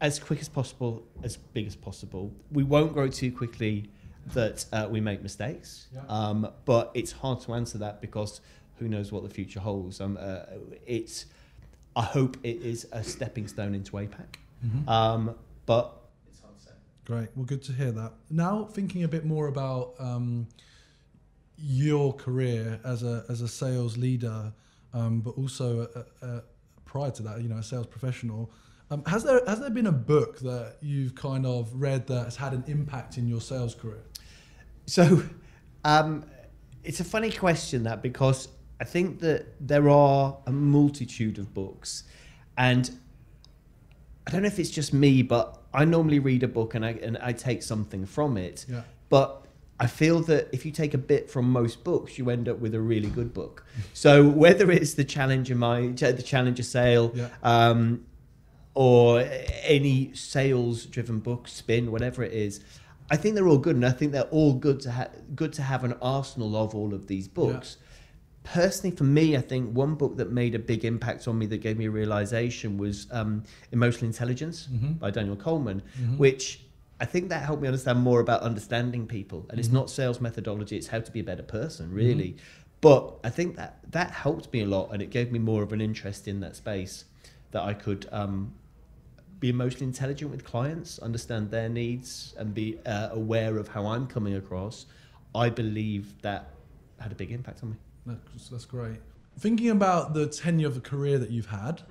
as 0.00 0.18
quick 0.18 0.40
as 0.40 0.48
possible, 0.48 1.02
as 1.22 1.36
big 1.36 1.66
as 1.66 1.76
possible. 1.76 2.32
We 2.50 2.62
won't 2.62 2.92
grow 2.92 3.08
too 3.08 3.32
quickly 3.32 3.90
that 4.34 4.64
uh, 4.72 4.86
we 4.88 5.00
make 5.00 5.20
mistakes, 5.20 5.88
yeah. 5.92 6.02
um, 6.08 6.48
but 6.64 6.92
it's 6.94 7.10
hard 7.10 7.40
to 7.40 7.54
answer 7.54 7.78
that 7.78 8.00
because 8.00 8.40
who 8.78 8.86
knows 8.88 9.10
what 9.10 9.24
the 9.24 9.28
future 9.28 9.58
holds. 9.58 10.00
Um, 10.00 10.16
uh, 10.20 10.42
it's, 10.86 11.26
I 11.96 12.02
hope 12.02 12.36
it 12.44 12.62
is 12.62 12.86
a 12.92 13.02
stepping 13.02 13.48
stone 13.48 13.74
into 13.74 13.92
APAC, 13.92 14.36
mm-hmm. 14.64 14.88
um, 14.88 15.34
but 15.66 15.92
it's 16.28 16.40
hard 16.40 16.56
to 16.56 16.64
say. 16.64 16.70
Great. 17.04 17.28
Well, 17.34 17.46
good 17.46 17.64
to 17.64 17.72
hear 17.72 17.90
that. 17.90 18.12
Now, 18.30 18.64
thinking 18.64 19.02
a 19.02 19.08
bit 19.08 19.24
more 19.24 19.48
about 19.48 19.94
um, 19.98 20.46
your 21.58 22.12
career 22.12 22.78
as 22.84 23.02
a 23.02 23.24
as 23.28 23.40
a 23.40 23.48
sales 23.48 23.96
leader, 23.96 24.52
um, 24.94 25.20
but 25.20 25.30
also 25.30 25.88
a, 26.22 26.26
a, 26.26 26.42
prior 26.92 27.10
to 27.10 27.22
that, 27.22 27.40
you 27.40 27.48
know, 27.48 27.56
a 27.56 27.62
sales 27.62 27.86
professional. 27.86 28.50
Um, 28.90 29.02
has 29.06 29.24
there 29.24 29.40
has 29.46 29.60
there 29.60 29.70
been 29.70 29.86
a 29.86 29.98
book 30.14 30.38
that 30.40 30.76
you've 30.82 31.14
kind 31.14 31.46
of 31.46 31.72
read 31.72 32.06
that 32.08 32.24
has 32.24 32.36
had 32.36 32.52
an 32.52 32.64
impact 32.66 33.16
in 33.16 33.26
your 33.26 33.40
sales 33.40 33.74
career? 33.74 34.04
So, 34.84 35.22
um, 35.84 36.26
it's 36.84 37.00
a 37.00 37.04
funny 37.04 37.30
question 37.30 37.84
that 37.84 38.02
because 38.02 38.48
I 38.78 38.84
think 38.84 39.20
that 39.20 39.46
there 39.58 39.88
are 39.88 40.36
a 40.46 40.52
multitude 40.52 41.38
of 41.38 41.54
books, 41.54 42.04
and 42.58 42.90
I 44.26 44.30
don't 44.30 44.42
know 44.42 44.48
if 44.48 44.58
it's 44.58 44.70
just 44.70 44.92
me, 44.92 45.22
but 45.22 45.62
I 45.72 45.86
normally 45.86 46.18
read 46.18 46.42
a 46.42 46.48
book 46.48 46.74
and 46.74 46.84
I 46.84 46.90
and 47.02 47.16
I 47.22 47.32
take 47.32 47.62
something 47.62 48.04
from 48.04 48.36
it. 48.36 48.66
Yeah. 48.68 48.82
But 49.08 49.41
I 49.82 49.88
feel 49.88 50.20
that 50.20 50.48
if 50.52 50.64
you 50.64 50.70
take 50.70 50.94
a 50.94 50.98
bit 50.98 51.28
from 51.28 51.50
most 51.50 51.82
books, 51.82 52.16
you 52.16 52.30
end 52.30 52.48
up 52.48 52.60
with 52.60 52.72
a 52.72 52.80
really 52.80 53.10
good 53.10 53.34
book. 53.34 53.66
So 53.94 54.28
whether 54.28 54.70
it's 54.70 54.94
the 54.94 55.02
Challenger 55.02 55.56
my 55.56 55.88
the 55.88 56.22
Challenger 56.22 56.62
Sale, 56.62 57.10
yeah. 57.16 57.28
um, 57.42 58.06
or 58.74 59.28
any 59.64 60.14
sales-driven 60.14 61.18
book, 61.18 61.48
Spin, 61.48 61.90
whatever 61.90 62.22
it 62.22 62.32
is, 62.32 62.60
I 63.10 63.16
think 63.16 63.34
they're 63.34 63.48
all 63.48 63.58
good, 63.58 63.74
and 63.74 63.84
I 63.84 63.90
think 63.90 64.12
they're 64.12 64.34
all 64.38 64.54
good 64.54 64.78
to 64.82 64.90
have 64.92 65.10
good 65.34 65.52
to 65.54 65.62
have 65.62 65.82
an 65.82 65.94
arsenal 66.00 66.54
of 66.54 66.76
all 66.76 66.94
of 66.94 67.08
these 67.08 67.26
books. 67.26 67.76
Yeah. 67.76 67.88
Personally, 68.44 68.96
for 68.96 69.04
me, 69.04 69.36
I 69.36 69.40
think 69.40 69.76
one 69.76 69.96
book 69.96 70.16
that 70.16 70.30
made 70.30 70.54
a 70.54 70.60
big 70.60 70.84
impact 70.84 71.26
on 71.26 71.38
me 71.40 71.46
that 71.46 71.58
gave 71.58 71.76
me 71.76 71.86
a 71.86 71.90
realization 71.90 72.78
was 72.78 73.08
um, 73.10 73.42
Emotional 73.72 74.06
Intelligence 74.06 74.68
mm-hmm. 74.72 74.92
by 74.92 75.10
Daniel 75.10 75.36
Goleman, 75.36 75.80
mm-hmm. 75.82 76.18
which 76.18 76.64
I 77.02 77.04
think 77.04 77.30
that 77.30 77.42
helped 77.42 77.60
me 77.60 77.66
understand 77.66 77.98
more 77.98 78.20
about 78.20 78.42
understanding 78.42 79.08
people. 79.08 79.40
And 79.40 79.48
mm-hmm. 79.48 79.58
it's 79.58 79.70
not 79.70 79.90
sales 79.90 80.20
methodology, 80.20 80.76
it's 80.76 80.86
how 80.86 81.00
to 81.00 81.10
be 81.10 81.18
a 81.18 81.24
better 81.24 81.42
person, 81.42 81.86
mm-hmm. 81.86 81.96
really. 81.96 82.28
Mm-hmm. 82.28 82.70
But 82.80 83.14
I 83.24 83.30
think 83.30 83.56
that 83.56 83.80
that 83.90 84.12
helped 84.12 84.52
me 84.52 84.62
a 84.62 84.66
lot 84.66 84.90
and 84.92 85.02
it 85.02 85.10
gave 85.10 85.32
me 85.32 85.40
more 85.40 85.64
of 85.64 85.72
an 85.72 85.80
interest 85.80 86.28
in 86.28 86.38
that 86.40 86.54
space 86.54 87.04
that 87.50 87.62
I 87.62 87.74
could 87.74 88.08
um, 88.12 88.54
be 89.40 89.48
emotionally 89.48 89.86
intelligent 89.86 90.30
with 90.30 90.44
clients, 90.44 91.00
understand 91.00 91.50
their 91.50 91.68
needs, 91.68 92.34
and 92.38 92.54
be 92.54 92.78
uh, 92.86 93.08
aware 93.10 93.56
of 93.58 93.66
how 93.66 93.84
I'm 93.86 94.06
coming 94.06 94.36
across, 94.36 94.86
I 95.34 95.50
believe 95.50 96.22
that 96.22 96.50
had 97.00 97.10
a 97.10 97.16
big 97.16 97.32
impact 97.32 97.64
on 97.64 97.70
me. 97.70 97.76
That's, 98.06 98.48
that's 98.48 98.64
great. 98.64 99.00
Thinking 99.40 99.70
about 99.70 100.14
the 100.14 100.28
tenure 100.28 100.68
of 100.68 100.76
the 100.76 100.80
career 100.80 101.18
that 101.18 101.30
you've 101.30 101.46
had 101.46 101.82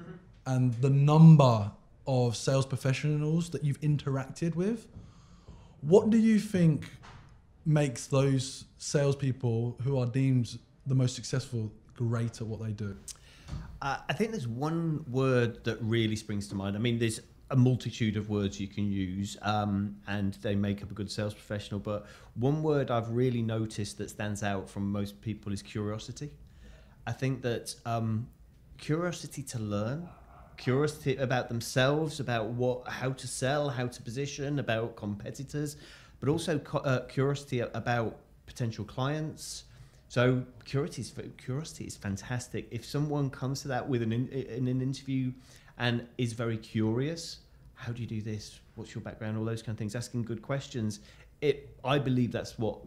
and 0.46 0.74
the 0.76 0.90
number 0.90 1.72
of 2.08 2.36
sales 2.36 2.66
professionals 2.66 3.50
that 3.52 3.64
you've 3.64 3.80
interacted 3.82 4.56
with, 4.56 4.88
what 5.82 6.10
do 6.10 6.18
you 6.18 6.40
think 6.40 6.90
makes 7.66 8.08
those 8.08 8.66
salespeople 8.78 9.78
who 9.84 9.98
are 9.98 10.06
deemed 10.06 10.58
the 10.86 10.96
most 10.96 11.16
successful 11.16 11.72
great 11.96 12.42
at 12.42 12.48
what 12.48 12.62
they 12.62 12.72
do? 12.72 12.96
Uh, 13.82 13.98
I 14.08 14.14
think 14.14 14.32
there's 14.32 14.48
one 14.48 15.06
word 15.10 15.64
that 15.64 15.78
really 15.82 16.16
springs 16.16 16.48
to 16.50 16.56
mind. 16.56 16.76
I 16.76 16.80
mean, 16.80 17.00
there's 17.00 17.22
a 17.50 17.56
multitude 17.56 18.16
of 18.16 18.30
words 18.30 18.60
you 18.60 18.68
can 18.68 18.90
use, 18.90 19.38
um, 19.42 19.98
and 20.08 20.36
they 20.36 20.56
make 20.56 20.82
up 20.82 20.90
a 20.90 20.94
good 20.94 21.12
sales 21.12 21.34
professional. 21.34 21.80
But 21.80 22.06
one 22.36 22.64
word 22.64 22.90
I've 22.90 23.10
really 23.10 23.42
noticed 23.42 23.98
that 23.98 24.10
stands 24.10 24.42
out 24.42 24.70
from 24.70 24.92
most 24.92 25.20
people 25.22 25.52
is 25.52 25.62
curiosity. 25.62 26.32
I 27.06 27.12
think 27.12 27.42
that 27.42 27.76
um, 27.86 28.28
curiosity 28.78 29.44
to 29.44 29.60
learn, 29.60 30.08
curiosity 30.58 31.16
about 31.18 31.50
themselves, 31.50 32.20
about 32.20 32.48
what, 32.48 32.88
how 32.88 33.12
to 33.12 33.28
sell, 33.28 33.70
how 33.70 33.88
to 33.88 34.02
position, 34.02 34.60
about 34.60 34.96
competitors, 34.96 35.78
but 36.20 36.30
also 36.30 36.60
co- 36.60 36.80
uh, 36.80 37.06
curiosity 37.06 37.60
about 37.60 38.18
potential 38.46 38.86
clients. 38.86 39.64
So 40.10 40.44
curiosity 40.66 41.02
is, 41.02 41.14
curiosity 41.38 41.86
is 41.86 41.96
fantastic. 41.96 42.68
If 42.72 42.86
someone 42.86 43.30
comes 43.30 43.62
to 43.62 43.70
that 43.70 43.88
with 43.88 44.02
an 44.02 44.12
in, 44.12 44.28
in 44.28 44.68
an 44.68 44.82
interview 44.82 45.32
and 45.78 46.08
is 46.18 46.34
very 46.34 46.58
curious, 46.58 47.40
how 47.76 47.92
do 47.92 48.02
you 48.02 48.08
do 48.08 48.22
this? 48.22 48.60
What's 48.76 48.94
your 48.94 49.02
background? 49.02 49.38
All 49.38 49.46
those 49.46 49.64
kind 49.64 49.76
of 49.76 49.80
things. 49.80 49.96
Asking 49.96 50.24
good 50.24 50.42
questions. 50.42 51.00
It, 51.42 51.76
I 51.84 51.98
believe 51.98 52.32
that's 52.32 52.60
what 52.60 52.80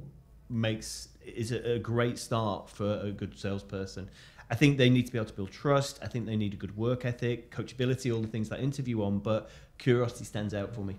makes 0.49 1.09
is 1.25 1.51
a, 1.53 1.73
a 1.73 1.79
great 1.79 2.19
start 2.19 2.69
for 2.69 3.01
a 3.01 3.11
good 3.11 3.37
salesperson. 3.39 4.09
I 4.51 4.55
think 4.55 4.77
they 4.79 4.91
need 4.91 5.07
to 5.07 5.13
be 5.13 5.19
able 5.19 5.29
to 5.29 5.35
build 5.35 5.51
trust. 5.51 5.99
I 6.03 6.07
think 6.07 6.27
they 6.27 6.37
need 6.37 6.53
a 6.53 6.57
good 6.57 6.77
work 6.77 7.05
ethic, 7.05 7.51
coachability, 7.51 8.15
all 8.15 8.21
the 8.21 8.29
things 8.29 8.49
that 8.51 8.61
I 8.61 8.63
interview 8.63 9.03
on. 9.03 9.19
But 9.19 9.51
curiosity 9.79 10.25
stands 10.25 10.55
out 10.55 10.75
for 10.75 10.83
me. 10.83 10.97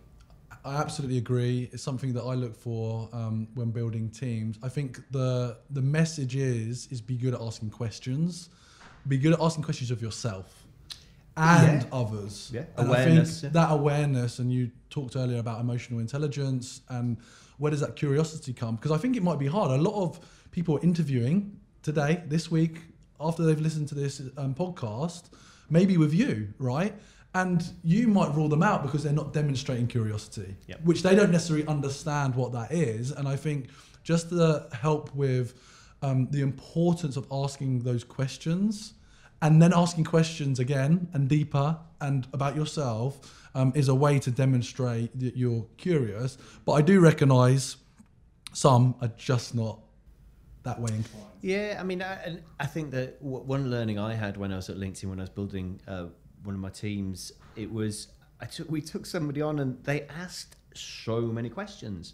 I 0.63 0.77
absolutely 0.77 1.19
agree. 1.19 1.69
It's 1.71 1.84
something 1.84 2.12
that 2.13 2.23
I 2.23 2.34
look 2.34 2.55
for 2.55 3.08
um, 3.13 3.47
when 3.53 3.69
building 3.69 4.10
teams. 4.10 4.58
I 4.63 4.69
think 4.69 4.99
the 5.12 5.58
the 5.69 5.81
message 5.81 6.36
is 6.36 6.88
is 6.91 7.01
be 7.01 7.15
good 7.17 7.36
at 7.36 7.41
asking 7.41 7.69
questions, 7.69 8.49
be 9.08 9.17
good 9.17 9.34
at 9.34 9.39
asking 9.41 9.63
questions 9.63 9.91
of 9.91 10.01
yourself 10.01 10.65
and 11.38 11.84
Yeah. 11.84 11.88
others. 11.91 12.49
Yeah. 12.53 12.63
And 12.77 12.88
Awareness, 12.88 13.43
yeah. 13.43 13.49
that 13.49 13.71
awareness, 13.71 14.39
and 14.39 14.51
you 14.51 14.71
talked 14.89 15.15
earlier 15.15 15.39
about 15.39 15.60
emotional 15.62 15.99
intelligence 15.99 16.81
and 16.89 17.17
where 17.58 17.69
does 17.71 17.81
that 17.81 17.95
curiosity 17.95 18.51
come? 18.53 18.75
Because 18.75 18.91
I 18.91 18.97
think 18.97 19.15
it 19.15 19.23
might 19.23 19.39
be 19.39 19.47
hard. 19.47 19.71
A 19.71 19.81
lot 19.81 20.01
of 20.01 20.19
people 20.51 20.77
are 20.77 20.81
interviewing 20.84 21.60
today, 21.84 22.23
this 22.27 22.49
week, 22.49 22.79
after 23.19 23.43
they've 23.43 23.60
listened 23.62 23.88
to 23.89 23.95
this 23.95 24.21
um, 24.38 24.54
podcast, 24.56 25.30
maybe 25.69 25.97
with 25.97 26.13
you, 26.13 26.54
right? 26.60 26.93
And 27.34 27.63
you 27.84 28.08
might 28.08 28.34
rule 28.34 28.47
them 28.47 28.63
out 28.63 28.82
because 28.84 29.04
they're 29.04 29.12
not 29.13 29.34
demonstrating 29.34 29.88
curiosity, 29.88 30.56
Yep. 30.67 30.82
which 30.84 31.04
they 31.04 31.15
don't 31.15 31.32
necessarily 31.32 31.67
understand 31.67 32.34
what 32.36 32.54
that 32.54 32.71
is. 32.71 33.12
And 33.12 33.28
I 33.28 33.36
think 33.36 33.69
just 34.04 34.30
to 34.30 34.67
help 34.71 35.13
with 35.13 35.54
um, 36.01 36.28
the 36.32 36.41
importance 36.41 37.17
of 37.17 37.28
asking 37.32 37.80
those 37.80 38.04
questions 38.04 38.93
and 39.41 39.62
then 39.62 39.73
asking 39.73 40.06
questions 40.06 40.60
again 40.60 41.10
and 41.13 41.28
deeper 41.28 41.78
and 41.99 42.28
about 42.32 42.56
yourself 42.56 43.49
um, 43.54 43.73
is 43.75 43.89
a 43.89 43.95
way 43.95 44.19
to 44.19 44.32
demonstrate 44.32 45.17
that 45.19 45.36
you're 45.36 45.65
curious. 45.78 46.38
But 46.65 46.73
I 46.73 46.82
do 46.82 46.99
recognize 46.99 47.78
some 48.54 48.95
are 49.01 49.12
just 49.17 49.54
not 49.56 49.80
that 50.65 50.80
way 50.82 50.91
inclined. 50.93 51.25
Yeah, 51.41 51.78
I 51.80 51.84
mean, 51.84 52.01
I, 52.01 52.13
and 52.25 52.41
I 52.60 52.65
think 52.65 52.91
that 52.91 53.19
w- 53.23 53.43
one 53.43 53.69
learning 53.71 53.97
I 53.97 54.13
had 54.15 54.36
when 54.38 54.51
I 54.51 54.58
was 54.58 54.69
at 54.69 54.78
LinkedIn, 54.78 55.06
when 55.06 55.19
I 55.19 55.23
was 55.23 55.30
building 55.30 55.80
uh, 55.88 56.08
one 56.43 56.56
of 56.56 56.62
my 56.62 56.69
teams, 56.69 57.32
it 57.56 57.71
was 57.71 58.10
I 58.41 58.45
took 58.45 58.69
we 58.69 58.82
took 58.82 59.06
somebody 59.06 59.41
on 59.41 59.60
and 59.60 59.82
they 59.86 60.01
asked 60.04 60.58
so 60.73 61.21
many 61.21 61.49
questions, 61.49 62.13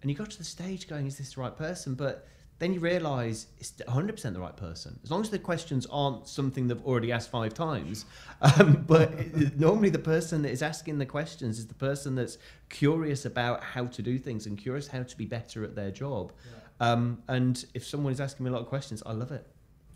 and 0.00 0.10
you 0.10 0.16
got 0.16 0.30
to 0.30 0.38
the 0.38 0.44
stage 0.44 0.88
going, 0.88 1.06
"Is 1.06 1.18
this 1.18 1.34
the 1.34 1.40
right 1.42 1.56
person?" 1.56 1.94
But 1.94 2.26
then 2.60 2.72
you 2.74 2.80
realise 2.80 3.46
it's 3.60 3.70
100% 3.70 4.32
the 4.32 4.40
right 4.40 4.56
person, 4.56 4.98
as 5.04 5.12
long 5.12 5.20
as 5.20 5.30
the 5.30 5.38
questions 5.38 5.86
aren't 5.92 6.26
something 6.26 6.66
they've 6.66 6.84
already 6.84 7.12
asked 7.12 7.30
five 7.30 7.54
times. 7.54 8.04
Um, 8.40 8.84
but 8.86 9.12
it- 9.14 9.58
normally, 9.58 9.90
the 9.90 9.98
person 9.98 10.42
that 10.42 10.50
is 10.52 10.62
asking 10.62 10.98
the 10.98 11.06
questions 11.06 11.58
is 11.58 11.66
the 11.66 11.74
person 11.74 12.14
that's 12.14 12.38
curious 12.68 13.24
about 13.24 13.62
how 13.64 13.86
to 13.86 14.00
do 14.02 14.16
things 14.18 14.46
and 14.46 14.56
curious 14.56 14.86
how 14.88 15.02
to 15.02 15.16
be 15.16 15.26
better 15.26 15.64
at 15.64 15.74
their 15.74 15.90
job. 15.90 16.32
Um, 16.80 17.22
and 17.28 17.64
if 17.74 17.86
someone 17.86 18.12
is 18.12 18.20
asking 18.20 18.44
me 18.44 18.50
a 18.50 18.52
lot 18.52 18.62
of 18.62 18.68
questions, 18.68 19.02
I 19.04 19.12
love 19.12 19.32
it. 19.32 19.46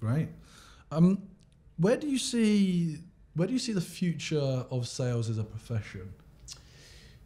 Right. 0.00 0.28
Um, 0.90 1.22
where 1.76 1.96
do 1.96 2.08
you 2.08 2.18
see 2.18 2.98
where 3.34 3.46
do 3.46 3.54
you 3.54 3.58
see 3.58 3.72
the 3.72 3.80
future 3.80 4.66
of 4.70 4.86
sales 4.86 5.30
as 5.30 5.38
a 5.38 5.44
profession? 5.44 6.12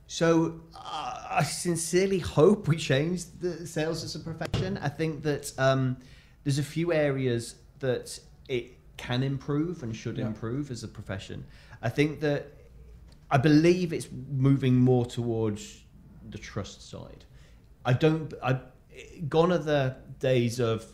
So 0.07 0.61
uh, 0.77 1.25
I 1.31 1.43
sincerely 1.43 2.21
hope 2.21 2.69
we 2.69 2.77
change 2.77 3.25
the 3.41 3.67
sales 3.67 4.05
as 4.05 4.15
a 4.15 4.21
profession. 4.21 4.79
I 4.79 4.89
think 4.89 5.25
that 5.25 5.53
um, 5.59 5.97
there's 6.45 6.61
a 6.61 6.63
few 6.63 6.93
areas 6.93 7.57
that 7.81 8.19
it 8.49 8.75
can 8.97 9.23
improve 9.25 9.83
and 9.83 9.95
should 9.97 10.19
Yeah. 10.19 10.27
improve 10.29 10.71
as 10.71 10.85
a 10.85 10.89
profession. 10.89 11.45
I 11.83 11.89
think 11.89 12.21
that 12.21 12.53
I 13.33 13.39
believe 13.39 13.93
it's 13.93 14.09
moving 14.31 14.77
more 14.77 15.05
towards 15.05 15.83
the 16.31 16.39
trust 16.39 16.89
side. 16.89 17.25
I 17.85 17.93
don't. 17.93 18.33
I 18.43 18.61
gone 19.29 19.53
are 19.53 19.59
the 19.59 19.97
days 20.19 20.61
of 20.61 20.85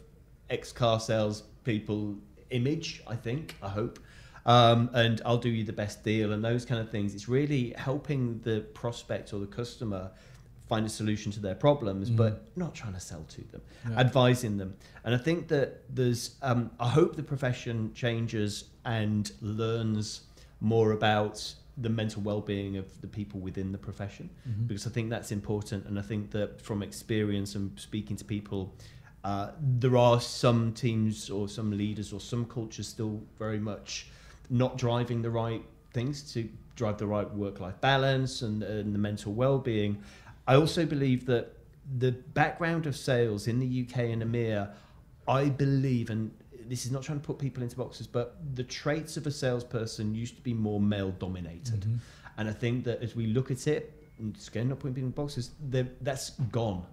ex 0.51 0.73
car 0.73 1.01
sales 1.01 1.43
people 1.65 2.17
image. 2.51 3.03
I 3.07 3.17
think. 3.17 3.57
I 3.62 3.69
hope. 3.69 3.99
Um, 4.45 4.91
and 4.93 5.23
I'll 5.25 5.38
do 5.38 5.49
you 5.49 5.62
the 5.65 5.73
best 5.73 6.03
deal 6.03 6.33
and 6.33 6.45
those 6.45 6.65
kind 6.65 6.81
of 6.81 6.91
things. 6.91 7.15
It's 7.15 7.29
really 7.29 7.75
helping 7.77 8.41
the 8.41 8.61
prospect 8.75 9.33
or 9.33 9.38
the 9.38 9.47
customer 9.47 10.11
find 10.69 10.85
a 10.85 10.88
solution 10.88 11.31
to 11.33 11.38
their 11.41 11.55
problems, 11.55 12.11
but 12.11 12.45
not 12.57 12.75
trying 12.75 12.95
to 12.95 13.01
sell 13.01 13.25
to 13.29 13.41
them, 13.53 13.61
Yeah. 13.88 13.99
advising 14.01 14.57
them. 14.57 14.75
And 15.05 15.15
I 15.15 15.19
think 15.19 15.47
that 15.49 15.83
there's, 15.95 16.37
um, 16.43 16.71
I 16.81 16.88
hope 16.88 17.15
the 17.15 17.23
profession 17.23 17.93
changes 17.95 18.65
and 18.85 19.31
learns 19.41 20.23
more 20.61 20.93
about 20.93 21.55
the 21.79 21.89
mental 21.89 22.21
well-being 22.23 22.77
of 22.77 23.01
the 23.01 23.07
people 23.07 23.41
within 23.41 23.73
the 23.73 23.79
profession 23.79 24.29
Mm-hmm. 24.49 24.67
because 24.67 24.87
I 24.87 24.91
think 24.91 25.09
that's 25.11 25.33
important. 25.33 25.87
And 25.87 25.99
I 25.99 26.03
think 26.03 26.31
that 26.33 26.61
from 26.61 26.83
experience 26.83 27.55
and 27.55 27.79
speaking 27.81 28.17
to 28.17 28.25
people, 28.25 28.75
uh, 29.25 29.53
there 29.61 29.97
are 29.97 30.21
some 30.21 30.73
teams 30.73 31.31
or 31.31 31.49
some 31.49 31.71
leaders 31.71 32.13
or 32.13 32.21
some 32.21 32.45
cultures 32.45 32.89
still 32.89 33.23
very 33.39 33.59
much 33.59 34.09
not 34.51 34.77
driving 34.77 35.23
the 35.23 35.31
right 35.31 35.63
things 35.93 36.33
to 36.35 36.49
drive 36.77 36.99
the 36.99 37.07
right 37.07 37.31
work-life 37.35 37.81
balance 37.81 38.43
and, 38.43 38.63
and 38.63 38.95
the 38.95 38.99
mental 38.99 39.33
well-being. 39.33 40.03
I 40.47 40.57
also 40.57 40.85
believe 40.85 41.27
that 41.27 41.53
the 41.99 42.13
background 42.13 42.87
of 42.87 42.97
sales 42.97 43.47
in 43.47 43.61
the 43.61 43.87
UK 43.87 43.99
and 44.11 44.23
EMEA, 44.23 44.71
I 45.29 45.49
believe, 45.49 46.11
and 46.11 46.33
this 46.73 46.87
is 46.87 46.91
not 46.91 47.03
trying 47.03 47.21
to 47.21 47.27
put 47.27 47.39
people 47.39 47.63
into 47.63 47.77
boxes, 47.77 48.07
but 48.07 48.39
the 48.55 48.65
traits 48.65 49.19
of 49.19 49.27
a 49.27 49.31
salesperson 49.31 50.15
used 50.15 50.37
to 50.37 50.41
be 50.41 50.55
more 50.55 50.81
male 50.81 51.11
dominated. 51.11 51.83
Mm-hmm. 51.83 51.97
And 52.39 52.49
I 52.49 52.53
think 52.53 52.85
that 52.85 53.03
as 53.03 53.15
we 53.15 53.27
look 53.27 53.51
at 53.51 53.67
it, 53.67 53.93
and 54.19 54.35
again, 54.49 54.71
not 54.71 54.79
putting 54.79 54.95
people 54.95 55.09
in 55.09 55.13
boxes, 55.13 55.51
that's 56.01 56.31
gone. 56.51 56.87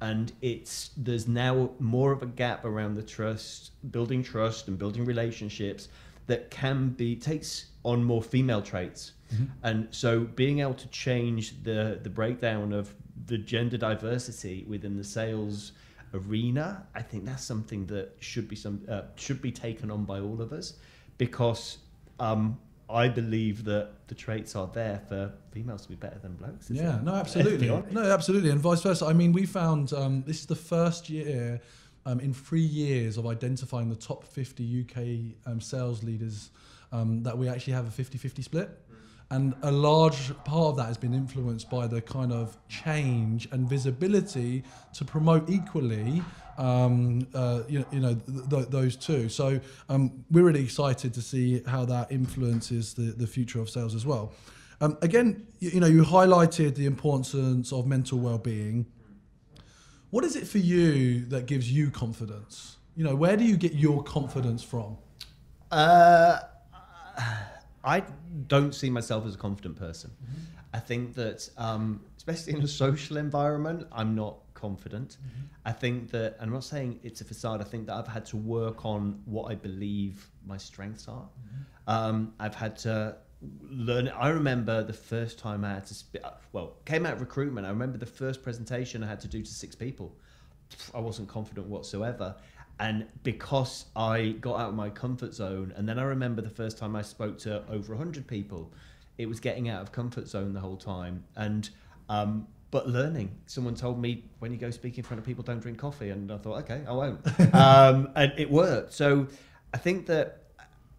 And 0.00 0.32
it's 0.42 0.90
there's 0.96 1.28
now 1.28 1.70
more 1.78 2.10
of 2.10 2.24
a 2.24 2.26
gap 2.26 2.64
around 2.64 2.96
the 2.96 3.04
trust, 3.04 3.70
building 3.92 4.24
trust 4.24 4.66
and 4.66 4.76
building 4.76 5.04
relationships 5.04 5.90
that 6.26 6.50
can 6.50 6.88
be 6.88 7.14
takes 7.14 7.66
on 7.84 8.02
more 8.02 8.24
female 8.24 8.62
traits. 8.62 9.12
Mm-hmm. 9.32 9.44
And 9.62 9.88
so 9.92 10.22
being 10.22 10.58
able 10.58 10.74
to 10.74 10.88
change 10.88 11.62
the 11.62 12.00
the 12.02 12.10
breakdown 12.10 12.72
of 12.72 12.92
the 13.26 13.38
gender 13.38 13.76
diversity 13.76 14.64
within 14.66 14.96
the 14.96 15.04
sales 15.04 15.70
arena, 16.14 16.86
I 16.94 17.02
think 17.02 17.24
that's 17.24 17.44
something 17.44 17.86
that 17.86 18.16
should 18.20 18.48
be 18.48 18.56
some 18.56 18.82
uh, 18.88 19.02
should 19.16 19.40
be 19.40 19.52
taken 19.52 19.90
on 19.90 20.04
by 20.04 20.20
all 20.20 20.40
of 20.40 20.52
us 20.52 20.74
because 21.18 21.78
um, 22.18 22.58
I 22.88 23.08
believe 23.08 23.64
that 23.64 23.90
the 24.08 24.14
traits 24.14 24.56
are 24.56 24.68
there 24.72 25.02
for 25.08 25.32
females 25.52 25.82
to 25.82 25.88
be 25.88 25.94
better 25.94 26.18
than 26.18 26.34
blokes. 26.34 26.70
Yeah, 26.70 26.98
a- 26.98 27.02
no, 27.02 27.14
absolutely. 27.14 27.68
No, 27.68 28.02
absolutely. 28.02 28.50
And 28.50 28.60
vice 28.60 28.82
versa. 28.82 29.06
I 29.06 29.12
mean, 29.12 29.32
we 29.32 29.46
found 29.46 29.92
um, 29.92 30.24
this 30.26 30.40
is 30.40 30.46
the 30.46 30.56
first 30.56 31.08
year 31.08 31.60
um, 32.06 32.20
in 32.20 32.34
three 32.34 32.60
years 32.60 33.16
of 33.16 33.26
identifying 33.26 33.88
the 33.88 33.96
top 33.96 34.24
50 34.24 34.86
UK 34.86 35.50
um, 35.50 35.60
sales 35.60 36.02
leaders 36.02 36.50
um, 36.92 37.22
that 37.22 37.36
we 37.36 37.48
actually 37.48 37.74
have 37.74 37.86
a 37.86 37.90
50 37.90 38.18
50 38.18 38.42
split. 38.42 38.70
And 39.32 39.54
a 39.62 39.70
large 39.70 40.36
part 40.44 40.70
of 40.70 40.76
that 40.78 40.86
has 40.86 40.98
been 40.98 41.14
influenced 41.14 41.70
by 41.70 41.86
the 41.86 42.00
kind 42.00 42.32
of 42.32 42.56
change 42.68 43.48
and 43.52 43.68
visibility 43.68 44.64
to 44.94 45.04
promote 45.04 45.48
equally, 45.48 46.20
um, 46.58 47.28
uh, 47.32 47.62
you 47.68 47.78
know, 47.78 47.86
you 47.92 48.00
know 48.00 48.14
th- 48.14 48.48
th- 48.50 48.68
those 48.70 48.96
two. 48.96 49.28
So 49.28 49.60
um, 49.88 50.24
we're 50.32 50.42
really 50.42 50.64
excited 50.64 51.14
to 51.14 51.22
see 51.22 51.62
how 51.64 51.84
that 51.84 52.10
influences 52.10 52.92
the, 52.94 53.12
the 53.12 53.26
future 53.26 53.60
of 53.60 53.70
sales 53.70 53.94
as 53.94 54.04
well. 54.04 54.32
Um, 54.80 54.98
again, 55.00 55.46
you, 55.60 55.70
you 55.70 55.80
know, 55.80 55.86
you 55.86 56.02
highlighted 56.02 56.74
the 56.74 56.86
importance 56.86 57.72
of 57.72 57.86
mental 57.86 58.18
well-being. 58.18 58.86
What 60.10 60.24
is 60.24 60.34
it 60.34 60.48
for 60.48 60.58
you 60.58 61.24
that 61.26 61.46
gives 61.46 61.70
you 61.70 61.92
confidence? 61.92 62.78
You 62.96 63.04
know, 63.04 63.14
where 63.14 63.36
do 63.36 63.44
you 63.44 63.56
get 63.56 63.74
your 63.74 64.02
confidence 64.02 64.64
from? 64.64 64.96
Uh, 65.70 66.40
I 67.84 68.04
don't 68.46 68.74
see 68.74 68.90
myself 68.90 69.26
as 69.26 69.34
a 69.34 69.38
confident 69.38 69.76
person. 69.76 70.10
I 70.72 70.78
think 70.78 71.14
that, 71.14 71.48
um, 71.56 72.00
especially 72.16 72.54
in 72.54 72.62
a 72.62 72.68
social 72.68 73.16
environment, 73.16 73.86
I'm 73.90 74.14
not 74.14 74.36
confident. 74.54 75.16
I 75.64 75.72
think 75.72 76.10
that, 76.10 76.36
and 76.38 76.48
I'm 76.48 76.52
not 76.52 76.64
saying 76.64 77.00
it's 77.02 77.20
a 77.20 77.24
facade. 77.24 77.60
I 77.60 77.64
think 77.64 77.86
that 77.86 77.94
I've 77.94 78.06
had 78.08 78.24
to 78.26 78.36
work 78.36 78.84
on 78.84 79.20
what 79.24 79.50
I 79.50 79.54
believe 79.54 80.30
my 80.46 80.56
strengths 80.56 81.08
are. 81.08 81.28
Um, 81.86 82.34
I've 82.38 82.54
had 82.54 82.76
to 82.78 83.16
learn. 83.62 84.08
I 84.08 84.28
remember 84.28 84.82
the 84.82 84.92
first 84.92 85.38
time 85.38 85.64
I 85.64 85.74
had 85.74 85.86
to 85.86 85.94
speak. 85.94 86.22
Well, 86.52 86.76
came 86.84 87.06
out 87.06 87.14
of 87.14 87.20
recruitment. 87.20 87.66
I 87.66 87.70
remember 87.70 87.98
the 87.98 88.06
first 88.06 88.42
presentation 88.42 89.02
I 89.02 89.08
had 89.08 89.20
to 89.20 89.28
do 89.28 89.42
to 89.42 89.50
six 89.50 89.74
people. 89.74 90.14
I 90.94 91.00
wasn't 91.00 91.28
confident 91.28 91.66
whatsoever. 91.66 92.36
And 92.80 93.06
because 93.24 93.84
I 93.94 94.30
got 94.40 94.58
out 94.58 94.70
of 94.70 94.74
my 94.74 94.88
comfort 94.88 95.34
zone, 95.34 95.74
and 95.76 95.86
then 95.86 95.98
I 95.98 96.02
remember 96.02 96.40
the 96.40 96.48
first 96.48 96.78
time 96.78 96.96
I 96.96 97.02
spoke 97.02 97.36
to 97.40 97.62
over 97.70 97.94
100 97.94 98.26
people, 98.26 98.72
it 99.18 99.26
was 99.26 99.38
getting 99.38 99.68
out 99.68 99.82
of 99.82 99.92
comfort 99.92 100.26
zone 100.26 100.54
the 100.54 100.60
whole 100.60 100.78
time. 100.78 101.22
And, 101.36 101.68
um, 102.08 102.46
but 102.70 102.88
learning. 102.88 103.36
Someone 103.44 103.74
told 103.74 104.00
me 104.00 104.24
when 104.38 104.50
you 104.50 104.56
go 104.56 104.70
speak 104.70 104.96
in 104.96 105.04
front 105.04 105.18
of 105.18 105.26
people, 105.26 105.44
don't 105.44 105.60
drink 105.60 105.76
coffee. 105.76 106.08
And 106.08 106.32
I 106.32 106.38
thought, 106.38 106.60
okay, 106.60 106.82
I 106.88 106.92
won't. 106.92 107.20
um, 107.54 108.08
and 108.16 108.32
it 108.38 108.50
worked. 108.50 108.94
So 108.94 109.26
I 109.74 109.76
think 109.76 110.06
that 110.06 110.44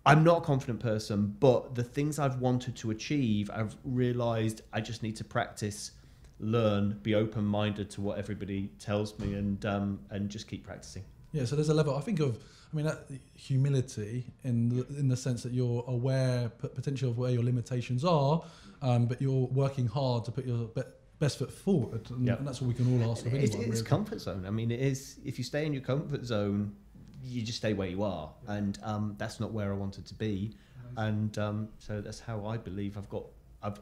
I'm 0.06 0.24
not 0.24 0.38
a 0.38 0.42
confident 0.42 0.82
person, 0.82 1.36
but 1.40 1.74
the 1.74 1.84
things 1.84 2.20
I've 2.20 2.40
wanted 2.40 2.76
to 2.76 2.92
achieve, 2.92 3.50
I've 3.52 3.76
realized 3.84 4.62
I 4.72 4.82
just 4.82 5.02
need 5.02 5.16
to 5.16 5.24
practice, 5.24 5.94
learn, 6.40 7.00
be 7.02 7.16
open 7.16 7.44
minded 7.44 7.90
to 7.92 8.02
what 8.02 8.20
everybody 8.20 8.68
tells 8.78 9.18
me, 9.18 9.34
and, 9.34 9.66
um, 9.66 10.00
and 10.12 10.30
just 10.30 10.48
keep 10.48 10.64
practicing. 10.64 11.06
Yeah, 11.34 11.46
so 11.46 11.56
there's 11.56 11.70
a 11.70 11.74
level. 11.74 11.96
I 11.96 12.02
think 12.02 12.20
of, 12.20 12.38
I 12.72 12.76
mean, 12.76 12.86
that 12.86 13.06
humility 13.36 14.26
in 14.44 14.70
the, 14.70 14.86
in 15.00 15.08
the 15.08 15.18
sense 15.18 15.44
that 15.44 15.54
you're 15.54 15.84
aware 15.88 16.50
potentially 16.50 17.10
of 17.12 17.18
where 17.18 17.32
your 17.32 17.44
limitations 17.44 18.04
are, 18.04 18.44
um, 18.82 19.06
but 19.06 19.22
you're 19.22 19.48
working 19.48 19.88
hard 19.88 20.26
to 20.26 20.32
put 20.32 20.46
your 20.46 20.66
be- 20.68 20.82
best 21.20 21.38
foot 21.38 21.52
forward, 21.52 22.10
and, 22.10 22.26
Yep. 22.28 22.40
and 22.40 22.48
that's 22.48 22.62
what 22.62 22.68
we 22.68 22.74
can 22.74 23.02
all 23.02 23.12
ask 23.12 23.26
of 23.26 23.34
anyone. 23.34 23.46
It's, 23.46 23.56
it's 23.56 23.68
really. 23.68 23.84
comfort 23.84 24.20
zone. 24.22 24.44
I 24.46 24.50
mean, 24.50 24.72
it 24.72 24.80
is. 24.80 25.20
If 25.24 25.38
you 25.38 25.44
stay 25.44 25.66
in 25.66 25.74
your 25.74 25.84
comfort 25.84 26.26
zone, 26.26 26.76
you 27.24 27.44
just 27.44 27.60
stay 27.60 27.74
where 27.74 27.88
you 27.88 28.02
are, 28.04 28.32
and 28.48 28.80
um, 28.84 29.16
that's 29.20 29.40
not 29.40 29.52
where 29.52 29.72
I 29.72 29.76
wanted 29.76 30.06
to 30.08 30.14
be. 30.16 30.56
And 30.98 31.38
um, 31.38 31.70
so 31.78 32.02
that's 32.02 32.20
how 32.20 32.46
I 32.46 32.58
believe 32.58 32.98
I've 32.98 33.08
got. 33.08 33.24
I've 33.64 33.80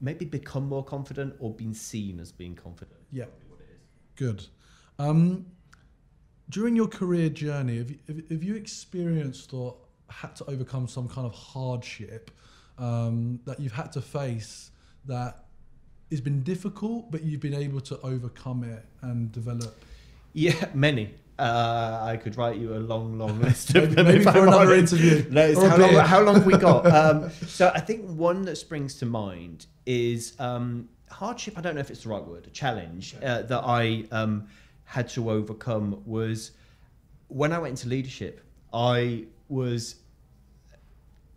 maybe 0.00 0.24
become 0.24 0.66
more 0.66 0.82
confident 0.84 1.34
or 1.38 1.52
been 1.52 1.74
seen 1.74 2.18
as 2.20 2.32
being 2.32 2.54
confident. 2.54 2.98
Yeah. 3.10 3.24
What 3.48 3.60
it 3.60 3.66
is. 3.74 3.80
Good. 4.16 4.46
Um, 4.98 5.46
during 6.52 6.76
your 6.76 6.86
career 6.86 7.30
journey, 7.30 7.78
have 7.78 7.90
you, 7.90 7.98
have, 8.30 8.42
you 8.44 8.54
experienced 8.54 9.54
or 9.54 9.74
had 10.08 10.36
to 10.36 10.44
overcome 10.44 10.86
some 10.86 11.08
kind 11.08 11.26
of 11.26 11.34
hardship 11.34 12.30
um, 12.78 13.40
that 13.46 13.58
you've 13.58 13.72
had 13.72 13.90
to 13.92 14.02
face 14.02 14.70
that 15.06 15.46
has 16.10 16.20
been 16.20 16.42
difficult, 16.42 17.10
but 17.10 17.22
you've 17.22 17.40
been 17.40 17.54
able 17.54 17.80
to 17.80 17.98
overcome 18.02 18.64
it 18.64 18.84
and 19.00 19.32
develop? 19.32 19.82
Yeah, 20.34 20.66
many. 20.74 21.14
Uh, 21.38 22.00
I 22.02 22.18
could 22.18 22.36
write 22.36 22.58
you 22.58 22.74
a 22.74 22.78
long, 22.78 23.18
long 23.18 23.40
list 23.46 23.72
Maybe, 23.72 23.86
of 23.86 23.94
them. 23.96 24.06
maybe 24.06 24.22
for 24.22 24.46
another 24.46 24.74
honest. 24.74 24.92
interview. 24.92 25.26
No, 25.30 25.46
it's 25.46 25.62
how, 25.62 25.76
long, 25.78 25.94
how 25.94 26.20
long 26.20 26.34
have 26.34 26.46
we 26.46 26.58
got? 26.58 26.86
Um, 26.92 27.30
so 27.46 27.72
I 27.74 27.80
think 27.80 28.04
one 28.06 28.42
that 28.42 28.56
springs 28.56 28.96
to 28.96 29.06
mind 29.06 29.66
is 29.86 30.34
um, 30.38 30.90
hardship. 31.10 31.56
I 31.56 31.62
don't 31.62 31.74
know 31.74 31.80
if 31.80 31.90
it's 31.90 32.02
the 32.02 32.10
right 32.10 32.24
word. 32.24 32.46
A 32.46 32.50
challenge 32.50 33.16
uh, 33.22 33.42
that 33.42 33.62
I 33.64 34.04
um, 34.12 34.48
had 34.84 35.08
to 35.10 35.30
overcome 35.30 36.02
was 36.04 36.52
when 37.28 37.52
I 37.52 37.58
went 37.58 37.72
into 37.72 37.88
leadership. 37.88 38.40
I 38.72 39.24
was, 39.48 39.96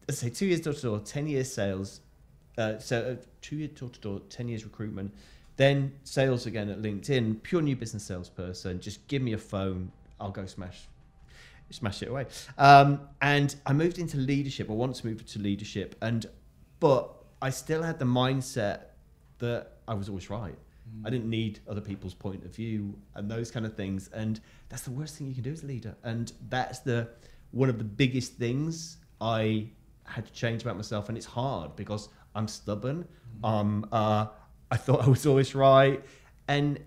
let's 0.08 0.20
say, 0.20 0.30
two 0.30 0.46
years 0.46 0.62
door 0.62 0.74
to 0.74 0.82
door, 0.82 1.00
ten 1.00 1.28
years 1.28 1.54
sales. 1.54 2.02
Uh, 2.58 2.80
so 2.80 3.02
uh, 3.02 3.26
two 3.42 3.58
years 3.58 3.72
door 3.72 3.90
to 3.90 4.00
door, 4.00 4.22
ten 4.30 4.48
years 4.48 4.64
recruitment. 4.64 5.14
Then 5.58 5.94
sales 6.04 6.46
again 6.46 6.70
at 6.70 6.82
LinkedIn, 6.82 7.42
pure 7.44 7.62
new 7.62 7.76
business 7.76 8.04
salesperson. 8.04 8.80
Just 8.80 9.08
give 9.08 9.22
me 9.22 9.34
a 9.34 9.38
phone, 9.38 9.92
I'll 10.20 10.32
go 10.32 10.46
smash 10.46 10.88
smash 11.72 12.02
it 12.02 12.10
away. 12.10 12.28
Um, 12.58 13.02
and 13.22 13.56
I 13.66 13.74
moved 13.74 13.98
into 13.98 14.18
leadership. 14.18 14.70
I 14.70 14.74
wanted 14.74 14.96
to 14.98 15.08
move 15.08 15.26
to 15.26 15.40
leadership, 15.40 15.96
and 16.02 16.26
but 16.80 17.12
I 17.42 17.50
still 17.50 17.84
had 17.84 18.00
the 18.00 18.06
mindset 18.06 18.82
that 19.40 19.78
I 19.88 19.94
was 19.94 20.10
always 20.10 20.30
right. 20.30 20.56
I 21.04 21.10
didn't 21.10 21.30
need 21.30 21.60
other 21.67 21.82
people's 21.82 22.13
point 22.13 22.43
of 22.45 22.56
view 22.56 22.98
and 23.15 23.30
those 23.30 23.52
kind 23.52 23.65
of 23.65 23.76
things. 23.76 24.10
And 24.13 24.39
that's 24.69 24.84
the 24.84 24.91
worst 24.91 25.15
thing 25.15 25.28
you 25.28 25.34
can 25.34 25.43
do 25.43 25.52
as 25.52 25.63
a 25.63 25.67
leader. 25.67 25.95
And 26.04 26.32
that's 26.50 26.80
the 26.80 27.10
one 27.52 27.69
of 27.69 27.78
the 27.78 27.84
biggest 27.84 28.34
things 28.34 28.98
I 29.21 29.69
had 30.04 30.26
to 30.26 30.34
change 30.34 30.62
about 30.62 30.76
myself. 30.76 31.10
And 31.10 31.17
it's 31.17 31.28
hard 31.28 31.76
because 31.76 32.10
I'm 32.36 32.48
stubborn. 32.48 33.08
Um, 33.43 33.88
uh, 33.91 34.28
I 34.71 34.78
thought 34.78 35.04
I 35.04 35.08
was 35.08 35.26
always 35.26 35.56
right, 35.56 36.04
and 36.48 36.80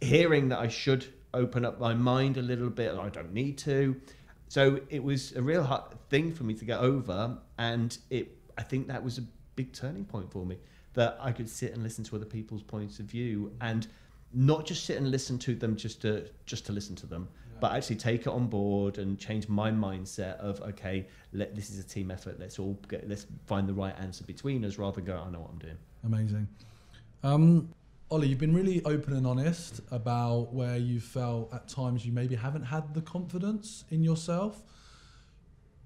hearing 0.00 0.48
that 0.50 0.58
I 0.60 0.68
should 0.68 1.04
open 1.34 1.64
up 1.64 1.80
my 1.80 1.92
mind 1.94 2.36
a 2.36 2.42
little 2.42 2.70
bit, 2.70 2.96
I 2.96 3.08
don't 3.08 3.32
need 3.32 3.58
to. 3.58 4.00
So 4.48 4.80
it 4.88 5.02
was 5.02 5.32
a 5.36 5.42
real 5.42 5.62
hard 5.62 5.82
thing 6.08 6.32
for 6.32 6.44
me 6.44 6.54
to 6.54 6.64
get 6.64 6.78
over, 6.80 7.38
and 7.58 7.96
it. 8.10 8.34
I 8.56 8.62
think 8.62 8.88
that 8.88 9.04
was 9.04 9.18
a 9.18 9.22
big 9.54 9.72
turning 9.72 10.04
point 10.04 10.32
for 10.32 10.44
me 10.44 10.56
that 10.98 11.16
I 11.20 11.30
could 11.30 11.48
sit 11.48 11.74
and 11.74 11.84
listen 11.84 12.02
to 12.02 12.16
other 12.16 12.24
people's 12.24 12.62
points 12.62 12.98
of 12.98 13.06
view, 13.06 13.52
and 13.60 13.86
not 14.34 14.66
just 14.66 14.84
sit 14.84 14.96
and 14.96 15.12
listen 15.12 15.38
to 15.38 15.54
them 15.54 15.76
just 15.76 16.02
to 16.02 16.28
just 16.44 16.66
to 16.66 16.72
listen 16.72 16.96
to 16.96 17.06
them, 17.06 17.28
but 17.60 17.72
actually 17.72 17.94
take 17.94 18.22
it 18.22 18.28
on 18.28 18.48
board 18.48 18.98
and 18.98 19.16
change 19.16 19.48
my 19.48 19.70
mindset 19.70 20.36
of 20.38 20.60
okay, 20.60 21.06
let 21.32 21.54
this 21.54 21.70
is 21.70 21.78
a 21.78 21.84
team 21.84 22.10
effort. 22.10 22.40
Let's 22.40 22.58
all 22.58 22.76
get 22.88 23.08
let's 23.08 23.26
find 23.46 23.68
the 23.68 23.74
right 23.74 23.94
answer 24.00 24.24
between 24.24 24.64
us 24.64 24.76
rather 24.76 24.96
than 24.96 25.04
go, 25.04 25.22
I 25.24 25.30
know 25.30 25.38
what 25.38 25.50
I'm 25.52 25.58
doing. 25.58 25.78
Amazing. 26.04 26.48
Um, 27.22 27.68
Ollie, 28.10 28.26
you've 28.26 28.40
been 28.40 28.54
really 28.54 28.84
open 28.84 29.14
and 29.14 29.24
honest 29.24 29.80
about 29.92 30.52
where 30.52 30.78
you 30.78 30.98
felt 30.98 31.54
at 31.54 31.68
times 31.68 32.04
you 32.04 32.12
maybe 32.12 32.34
haven't 32.34 32.64
had 32.64 32.92
the 32.92 33.02
confidence 33.02 33.84
in 33.90 34.02
yourself. 34.02 34.64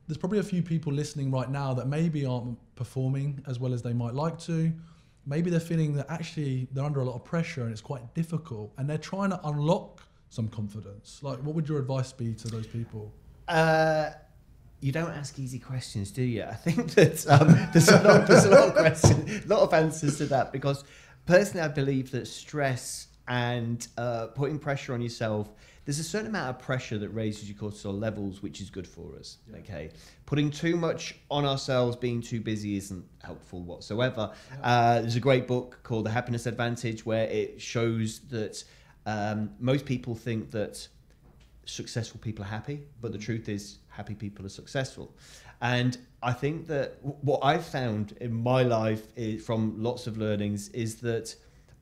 There's 0.07 0.19
probably 0.19 0.39
a 0.39 0.45
few 0.45 0.63
people 0.63 0.91
listening 0.91 1.31
right 1.31 1.51
now 1.51 1.75
that 1.75 1.87
maybe 1.87 2.25
aren't 2.25 2.59
performing 2.77 3.45
as 3.47 3.59
well 3.59 3.75
as 3.75 3.83
they 3.83 3.93
might 3.93 4.15
like 4.15 4.39
to. 4.41 4.73
Maybe 5.27 5.51
they're 5.51 5.61
feeling 5.61 5.95
that 5.95 6.07
actually 6.11 6.69
they're 6.73 6.85
under 6.85 7.01
a 7.01 7.05
lot 7.05 7.15
of 7.15 7.25
pressure 7.25 7.63
and 7.63 7.71
it's 7.71 7.81
quite 7.81 8.15
difficult 8.15 8.73
and 8.77 8.89
they're 8.89 8.99
trying 8.99 9.31
to 9.31 9.41
unlock 9.45 10.03
some 10.31 10.49
confidence. 10.49 11.21
Like, 11.23 11.39
what 11.39 11.55
would 11.55 11.69
your 11.69 11.79
advice 11.79 12.13
be 12.13 12.35
to 12.35 12.49
those 12.49 12.67
people? 12.67 13.13
Uh, 13.47 14.11
you 14.81 14.91
don't 14.91 15.11
ask 15.11 15.39
easy 15.39 15.59
questions, 15.59 16.11
do 16.11 16.23
you? 16.23 16.43
I 16.43 16.55
think 16.55 16.91
that 16.95 17.27
um, 17.29 17.69
there's, 17.73 17.89
a 17.89 18.03
lot, 18.03 18.27
there's 18.27 18.45
a 18.45 18.51
lot 18.51 18.69
of 18.69 18.75
questions, 18.77 19.45
a 19.45 19.49
lot 19.49 19.61
of 19.61 19.73
answers 19.73 20.19
to 20.19 20.27
that 20.27 20.53
because 20.53 20.85
personally, 21.27 21.63
I 21.63 21.69
believe 21.69 22.11
that 22.11 22.27
stress 22.27 23.09
and 23.29 23.87
uh, 23.97 24.29
putting 24.29 24.59
pressure 24.59 24.93
on 24.95 25.01
yourself, 25.01 25.51
there's 25.85 25.99
a 25.99 26.05
certain 26.05 26.29
amount 26.29 26.51
of 26.51 26.59
pressure 26.59 26.99
that 26.99 27.09
raises 27.11 27.49
your 27.49 27.59
cortisol 27.59 27.99
levels, 27.99 28.43
which 28.43 28.61
is 28.61 28.71
good 28.71 28.87
for 28.87 29.17
us. 29.19 29.39
Okay, 29.59 29.91
putting 30.27 30.51
too 30.51 30.77
much 30.77 31.17
on 31.31 31.45
ourselves, 31.45 31.97
being 31.97 32.21
too 32.21 32.41
busy, 32.41 32.77
isn't 32.77 33.05
helpful 33.23 33.63
whatsoever. 33.63 34.33
Uh, 34.63 35.01
there's 35.01 35.17
a 35.17 35.21
great 35.21 35.47
book 35.47 35.81
called 35.83 36.07
The 36.07 36.11
Happiness 36.11 36.47
Advantage 36.47 37.05
where 37.05 37.27
it 37.27 37.61
shows 37.61 38.21
that 38.31 38.63
um, 39.07 39.51
most 39.59 39.85
people 39.85 40.15
think 40.15 40.51
that 40.53 40.87
successful 41.65 42.21
people 42.21 42.45
are 42.45 42.49
happy, 42.49 42.83
but 43.01 43.13
the 43.13 43.19
truth 43.19 43.49
is, 43.49 43.79
happy 43.89 44.15
people 44.15 44.47
are 44.47 44.51
successful. 44.51 45.15
And 45.61 45.99
I 46.23 46.33
think 46.33 46.67
that 46.69 47.01
w- 47.03 47.17
what 47.23 47.41
I've 47.43 47.65
found 47.65 48.17
in 48.21 48.33
my 48.33 48.63
life 48.63 49.07
is, 49.17 49.45
from 49.45 49.83
lots 49.83 50.07
of 50.07 50.17
learnings 50.17 50.69
is 50.71 50.97
that 50.97 51.35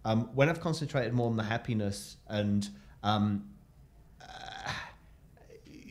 um, 0.04 0.30
when 0.34 0.48
I've 0.48 0.60
concentrated 0.60 1.12
more 1.12 1.28
on 1.28 1.36
the 1.36 1.42
happiness 1.42 2.16
and 2.28 2.68
um, 3.02 3.44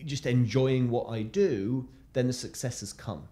just 0.05 0.25
enjoying 0.25 0.89
what 0.89 1.09
I 1.09 1.23
do, 1.23 1.88
then 2.13 2.27
the 2.27 2.33
successes 2.33 2.93
come. 2.93 3.27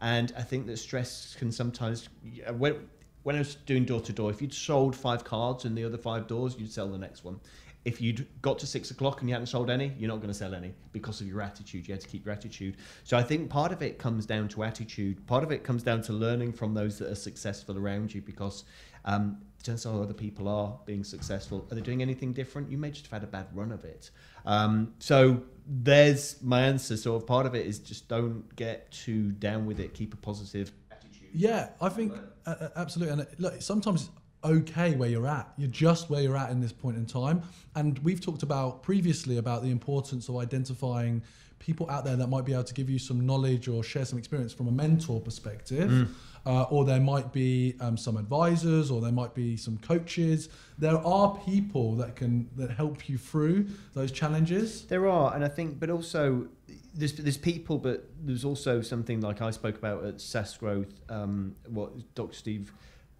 And 0.00 0.32
I 0.36 0.42
think 0.42 0.66
that 0.66 0.76
stress 0.76 1.34
can 1.38 1.50
sometimes, 1.50 2.08
when, 2.56 2.76
when 3.22 3.36
I 3.36 3.38
was 3.38 3.54
doing 3.54 3.84
door 3.84 4.00
to 4.02 4.12
door, 4.12 4.30
if 4.30 4.42
you'd 4.42 4.52
sold 4.52 4.94
five 4.94 5.24
cards 5.24 5.64
in 5.64 5.74
the 5.74 5.84
other 5.84 5.98
five 5.98 6.26
doors, 6.26 6.56
you'd 6.58 6.72
sell 6.72 6.88
the 6.88 6.98
next 6.98 7.24
one. 7.24 7.40
If 7.84 8.00
you'd 8.00 8.26
got 8.42 8.58
to 8.58 8.66
six 8.66 8.90
o'clock 8.90 9.20
and 9.20 9.30
you 9.30 9.34
hadn't 9.34 9.46
sold 9.46 9.70
any, 9.70 9.92
you're 9.96 10.08
not 10.08 10.16
going 10.16 10.28
to 10.28 10.34
sell 10.34 10.54
any 10.54 10.74
because 10.92 11.20
of 11.20 11.28
your 11.28 11.40
attitude. 11.40 11.86
You 11.86 11.94
had 11.94 12.00
to 12.00 12.08
keep 12.08 12.26
your 12.26 12.34
attitude. 12.34 12.76
So 13.04 13.16
I 13.16 13.22
think 13.22 13.48
part 13.48 13.70
of 13.70 13.80
it 13.80 13.96
comes 13.96 14.26
down 14.26 14.48
to 14.48 14.64
attitude. 14.64 15.24
Part 15.28 15.44
of 15.44 15.52
it 15.52 15.62
comes 15.62 15.84
down 15.84 16.02
to 16.02 16.12
learning 16.12 16.52
from 16.52 16.74
those 16.74 16.98
that 16.98 17.10
are 17.10 17.14
successful 17.14 17.78
around 17.78 18.12
you 18.12 18.22
because 18.22 18.64
um, 19.06 19.38
out 19.68 19.86
other 19.86 20.14
people 20.14 20.46
are 20.46 20.78
being 20.86 21.02
successful. 21.02 21.66
Are 21.70 21.74
they 21.74 21.80
doing 21.80 22.00
anything 22.00 22.32
different? 22.32 22.70
You 22.70 22.78
may 22.78 22.90
just 22.90 23.06
have 23.06 23.12
had 23.12 23.24
a 23.24 23.26
bad 23.26 23.48
run 23.52 23.72
of 23.72 23.84
it. 23.84 24.10
Um, 24.44 24.94
so 25.00 25.42
there's 25.66 26.40
my 26.42 26.62
answer. 26.62 26.96
So 26.96 27.18
part 27.18 27.46
of 27.46 27.54
it 27.56 27.66
is 27.66 27.80
just 27.80 28.08
don't 28.08 28.54
get 28.54 28.92
too 28.92 29.32
down 29.32 29.66
with 29.66 29.80
it. 29.80 29.92
Keep 29.94 30.14
a 30.14 30.18
positive 30.18 30.70
attitude. 30.92 31.30
Yeah, 31.32 31.70
I 31.80 31.88
think 31.88 32.12
uh, 32.46 32.68
absolutely. 32.76 33.12
And 33.12 33.22
uh, 33.22 33.24
look, 33.38 33.60
sometimes 33.60 34.02
it's 34.02 34.10
okay 34.44 34.94
where 34.94 35.08
you're 35.08 35.26
at. 35.26 35.52
You're 35.56 35.68
just 35.68 36.10
where 36.10 36.22
you're 36.22 36.36
at 36.36 36.50
in 36.50 36.60
this 36.60 36.72
point 36.72 36.96
in 36.96 37.06
time. 37.06 37.42
And 37.74 37.98
we've 38.00 38.20
talked 38.20 38.44
about 38.44 38.84
previously 38.84 39.38
about 39.38 39.62
the 39.62 39.70
importance 39.70 40.28
of 40.28 40.36
identifying 40.36 41.22
people 41.66 41.90
out 41.90 42.04
there 42.04 42.14
that 42.14 42.28
might 42.28 42.44
be 42.44 42.52
able 42.52 42.62
to 42.62 42.74
give 42.74 42.88
you 42.88 42.98
some 42.98 43.26
knowledge 43.26 43.66
or 43.66 43.82
share 43.82 44.04
some 44.04 44.18
experience 44.20 44.52
from 44.52 44.68
a 44.68 44.70
mentor 44.70 45.20
perspective. 45.20 45.90
Mm. 45.90 46.08
Uh, 46.46 46.62
or 46.70 46.84
there 46.84 47.00
might 47.00 47.32
be 47.32 47.74
um, 47.80 47.96
some 47.96 48.16
advisors, 48.16 48.88
or 48.88 49.00
there 49.00 49.10
might 49.10 49.34
be 49.34 49.56
some 49.56 49.76
coaches. 49.78 50.48
There 50.78 50.96
are 50.96 51.36
people 51.44 51.96
that 51.96 52.14
can 52.14 52.48
that 52.54 52.70
help 52.70 53.08
you 53.08 53.18
through 53.18 53.66
those 53.94 54.12
challenges. 54.12 54.84
There 54.86 55.08
are, 55.08 55.34
and 55.34 55.44
I 55.44 55.48
think, 55.48 55.80
but 55.80 55.90
also 55.90 56.46
there's 56.94 57.14
there's 57.14 57.36
people, 57.36 57.78
but 57.78 58.08
there's 58.22 58.44
also 58.44 58.80
something 58.80 59.20
like 59.20 59.42
I 59.42 59.50
spoke 59.50 59.76
about 59.76 60.04
at 60.04 60.20
SaaS 60.20 60.56
Growth. 60.56 61.00
Um, 61.08 61.56
what 61.66 61.90
Dr. 62.14 62.36
Steve 62.36 62.72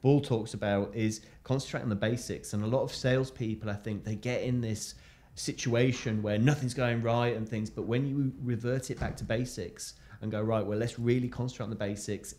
Bull 0.02 0.20
talks 0.20 0.54
about 0.54 0.94
is 0.94 1.22
concentrate 1.42 1.82
on 1.82 1.88
the 1.88 1.96
basics, 1.96 2.52
and 2.52 2.62
a 2.62 2.68
lot 2.68 2.82
of 2.84 2.94
salespeople, 2.94 3.68
I 3.68 3.74
think, 3.74 4.04
they 4.04 4.14
get 4.14 4.44
in 4.44 4.60
this 4.60 4.94
situation 5.36 6.22
where 6.22 6.38
nothing's 6.38 6.74
going 6.74 7.02
right 7.02 7.36
and 7.36 7.48
things, 7.48 7.70
but 7.70 7.82
when 7.82 8.06
you 8.06 8.32
revert 8.42 8.90
it 8.90 8.98
back 8.98 9.16
to 9.18 9.24
basics 9.24 9.94
and 10.20 10.30
go 10.30 10.40
right, 10.40 10.64
well, 10.64 10.78
let's 10.78 10.98
really 10.98 11.28
concentrate 11.28 11.64
on 11.64 11.70
the 11.70 11.76
basics 11.76 12.34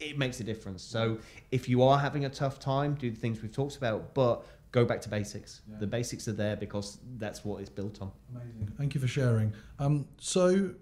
it 0.00 0.18
makes 0.18 0.40
a 0.40 0.44
difference. 0.44 0.82
So 0.82 1.18
if 1.50 1.68
you 1.68 1.82
are 1.82 1.98
having 1.98 2.24
a 2.24 2.28
tough 2.28 2.58
time, 2.58 2.94
do 2.94 3.10
the 3.10 3.16
things 3.16 3.42
we've 3.42 3.52
talked 3.52 3.76
about, 3.76 4.14
but 4.14 4.44
go 4.70 4.84
back 4.84 5.00
to 5.02 5.08
basics. 5.08 5.62
Yeah. 5.68 5.78
The 5.80 5.86
basics 5.86 6.28
are 6.28 6.32
there 6.32 6.56
because 6.56 6.98
that's 7.16 7.44
what 7.44 7.60
it's 7.60 7.70
built 7.70 8.00
on. 8.02 8.12
Amazing. 8.34 8.72
Thank 8.76 8.94
you 8.94 9.00
for 9.00 9.08
sharing. 9.08 9.52
Um, 9.78 10.06
so 10.18 10.74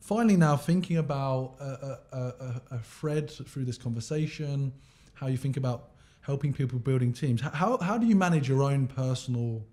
finally, 0.00 0.36
now 0.36 0.56
thinking 0.56 0.98
about 0.98 1.56
a, 1.60 1.98
a, 2.12 2.18
a, 2.18 2.62
a 2.72 2.78
thread 2.78 3.30
through 3.30 3.64
this 3.64 3.78
conversation, 3.78 4.72
how 5.14 5.26
you 5.26 5.36
think 5.36 5.56
about 5.56 5.90
helping 6.22 6.52
people 6.52 6.78
building 6.78 7.12
teams. 7.12 7.40
How, 7.40 7.78
how 7.78 7.98
do 7.98 8.06
you 8.06 8.16
manage 8.16 8.48
your 8.48 8.62
own 8.62 8.86
personal 8.86 9.64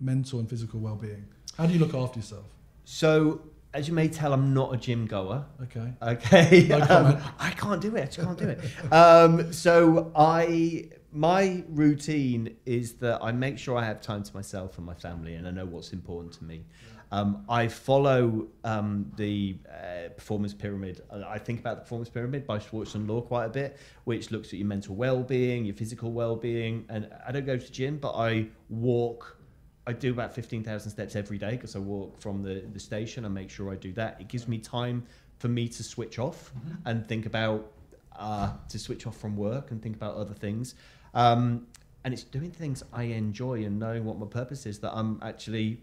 mental 0.00 0.38
and 0.38 0.48
physical 0.48 0.80
well-being? 0.80 1.24
How 1.56 1.66
do 1.66 1.72
you 1.72 1.78
look 1.78 1.94
after 1.94 2.18
yourself? 2.18 2.46
So 2.84 3.42
as 3.74 3.88
you 3.88 3.94
may 3.94 4.08
tell, 4.08 4.32
I'm 4.32 4.54
not 4.54 4.72
a 4.72 4.76
gym 4.76 5.06
goer. 5.06 5.44
Okay. 5.62 5.92
Okay. 6.00 6.66
No 6.68 6.80
um, 6.88 7.18
I 7.38 7.50
can't 7.50 7.80
do 7.80 7.96
it. 7.96 8.18
I 8.18 8.24
can't 8.24 8.38
do 8.38 8.48
it. 8.48 8.92
Um, 8.92 9.52
so 9.52 10.12
I, 10.14 10.90
my 11.12 11.64
routine 11.68 12.56
is 12.66 12.94
that 12.94 13.22
I 13.22 13.32
make 13.32 13.58
sure 13.58 13.76
I 13.76 13.84
have 13.84 14.00
time 14.00 14.22
to 14.22 14.34
myself 14.34 14.78
and 14.78 14.86
my 14.86 14.94
family, 14.94 15.34
and 15.34 15.46
I 15.46 15.50
know 15.50 15.66
what's 15.66 15.92
important 15.92 16.32
to 16.34 16.44
me. 16.44 16.64
Um, 17.10 17.44
I 17.48 17.68
follow 17.68 18.48
um, 18.64 19.12
the 19.16 19.56
uh, 19.68 20.08
performance 20.10 20.54
pyramid. 20.54 21.00
I 21.28 21.38
think 21.38 21.60
about 21.60 21.76
the 21.76 21.82
performance 21.82 22.08
pyramid 22.08 22.46
by 22.46 22.58
Schwartz 22.58 22.94
and 22.94 23.08
Loehr 23.08 23.22
quite 23.22 23.44
a 23.44 23.50
bit, 23.50 23.76
which 24.04 24.30
looks 24.30 24.48
at 24.48 24.54
your 24.54 24.66
mental 24.66 24.94
well-being, 24.96 25.64
your 25.64 25.76
physical 25.76 26.12
well-being, 26.12 26.86
and 26.88 27.08
I 27.26 27.30
don't 27.30 27.46
go 27.46 27.56
to 27.56 27.72
gym, 27.72 27.98
but 27.98 28.14
I 28.14 28.48
walk 28.68 29.36
I 29.86 29.92
do 29.92 30.10
about 30.10 30.34
15,000 30.34 30.90
steps 30.90 31.14
every 31.14 31.38
day 31.38 31.52
because 31.52 31.76
I 31.76 31.78
walk 31.78 32.18
from 32.20 32.42
the, 32.42 32.64
the 32.72 32.80
station 32.80 33.24
and 33.24 33.34
make 33.34 33.50
sure 33.50 33.70
I 33.70 33.76
do 33.76 33.92
that. 33.94 34.20
It 34.20 34.28
gives 34.28 34.48
me 34.48 34.58
time 34.58 35.04
for 35.38 35.48
me 35.48 35.68
to 35.68 35.82
switch 35.82 36.18
off 36.18 36.52
mm-hmm. 36.56 36.88
and 36.88 37.06
think 37.06 37.26
about, 37.26 37.70
uh, 38.16 38.52
to 38.68 38.78
switch 38.78 39.06
off 39.06 39.16
from 39.18 39.36
work 39.36 39.70
and 39.70 39.82
think 39.82 39.96
about 39.96 40.16
other 40.16 40.32
things. 40.32 40.74
Um, 41.12 41.66
and 42.04 42.14
it's 42.14 42.22
doing 42.22 42.50
things 42.50 42.82
I 42.92 43.04
enjoy 43.04 43.64
and 43.64 43.78
knowing 43.78 44.04
what 44.04 44.18
my 44.18 44.26
purpose 44.26 44.66
is 44.66 44.78
that 44.80 44.92
I'm 44.94 45.20
actually, 45.22 45.80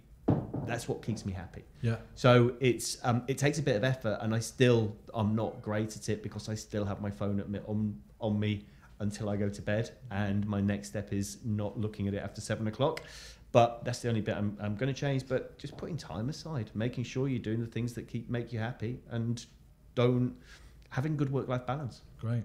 that's 0.65 0.87
what 0.87 1.03
keeps 1.03 1.25
me 1.25 1.33
happy. 1.33 1.63
Yeah. 1.81 1.97
So 2.15 2.55
it's, 2.59 2.97
um, 3.03 3.23
it 3.27 3.37
takes 3.37 3.59
a 3.59 3.63
bit 3.63 3.75
of 3.75 3.83
effort 3.83 4.17
and 4.21 4.33
I 4.33 4.39
still, 4.39 4.95
I'm 5.13 5.35
not 5.35 5.61
great 5.61 5.95
at 5.95 6.09
it 6.09 6.23
because 6.23 6.49
I 6.49 6.55
still 6.55 6.85
have 6.85 7.01
my 7.01 7.11
phone 7.11 7.39
at 7.39 7.49
me, 7.49 7.59
on, 7.67 7.99
on 8.19 8.39
me 8.39 8.65
until 8.99 9.29
I 9.29 9.35
go 9.35 9.49
to 9.49 9.61
bed. 9.61 9.91
And 10.11 10.45
my 10.47 10.61
next 10.61 10.89
step 10.89 11.11
is 11.11 11.37
not 11.43 11.77
looking 11.77 12.07
at 12.07 12.13
it 12.13 12.23
after 12.23 12.39
seven 12.39 12.67
o'clock. 12.67 13.01
But 13.51 13.83
that's 13.83 13.99
the 13.99 14.07
only 14.07 14.21
bit 14.21 14.35
I'm, 14.35 14.57
I'm 14.61 14.75
going 14.75 14.93
to 14.93 14.99
change. 14.99 15.27
But 15.27 15.57
just 15.57 15.75
putting 15.75 15.97
time 15.97 16.29
aside, 16.29 16.71
making 16.73 17.03
sure 17.03 17.27
you're 17.27 17.39
doing 17.39 17.59
the 17.59 17.67
things 17.67 17.93
that 17.93 18.07
keep 18.07 18.29
make 18.29 18.53
you 18.53 18.59
happy, 18.59 18.99
and 19.09 19.45
don't 19.95 20.35
having 20.89 21.17
good 21.17 21.31
work 21.31 21.47
life 21.47 21.65
balance. 21.65 22.01
Great. 22.19 22.43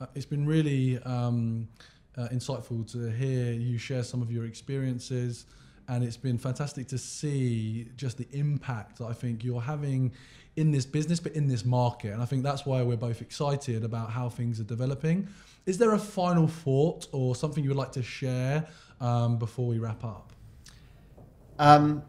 Uh, 0.00 0.06
it's 0.14 0.26
been 0.26 0.46
really 0.46 0.98
um, 1.04 1.68
uh, 2.16 2.28
insightful 2.32 2.90
to 2.92 3.10
hear 3.10 3.52
you 3.52 3.78
share 3.78 4.02
some 4.02 4.20
of 4.20 4.32
your 4.32 4.46
experiences, 4.46 5.46
and 5.88 6.02
it's 6.02 6.16
been 6.16 6.38
fantastic 6.38 6.88
to 6.88 6.98
see 6.98 7.88
just 7.96 8.18
the 8.18 8.26
impact 8.32 8.98
that 8.98 9.06
I 9.06 9.12
think 9.12 9.44
you're 9.44 9.60
having 9.60 10.12
in 10.56 10.70
this 10.70 10.84
business, 10.84 11.18
but 11.20 11.32
in 11.32 11.48
this 11.48 11.64
market. 11.64 12.12
And 12.12 12.22
I 12.22 12.26
think 12.26 12.42
that's 12.42 12.66
why 12.66 12.82
we're 12.82 12.96
both 12.96 13.22
excited 13.22 13.84
about 13.84 14.10
how 14.10 14.28
things 14.28 14.60
are 14.60 14.64
developing. 14.64 15.28
Is 15.64 15.78
there 15.78 15.94
a 15.94 15.98
final 15.98 16.48
thought 16.48 17.06
or 17.12 17.34
something 17.36 17.62
you 17.62 17.70
would 17.70 17.78
like 17.78 17.92
to 17.92 18.02
share 18.02 18.66
um, 19.02 19.36
before 19.36 19.66
we 19.66 19.78
wrap 19.78 20.02
up? 20.04 20.32
Um, 21.58 22.02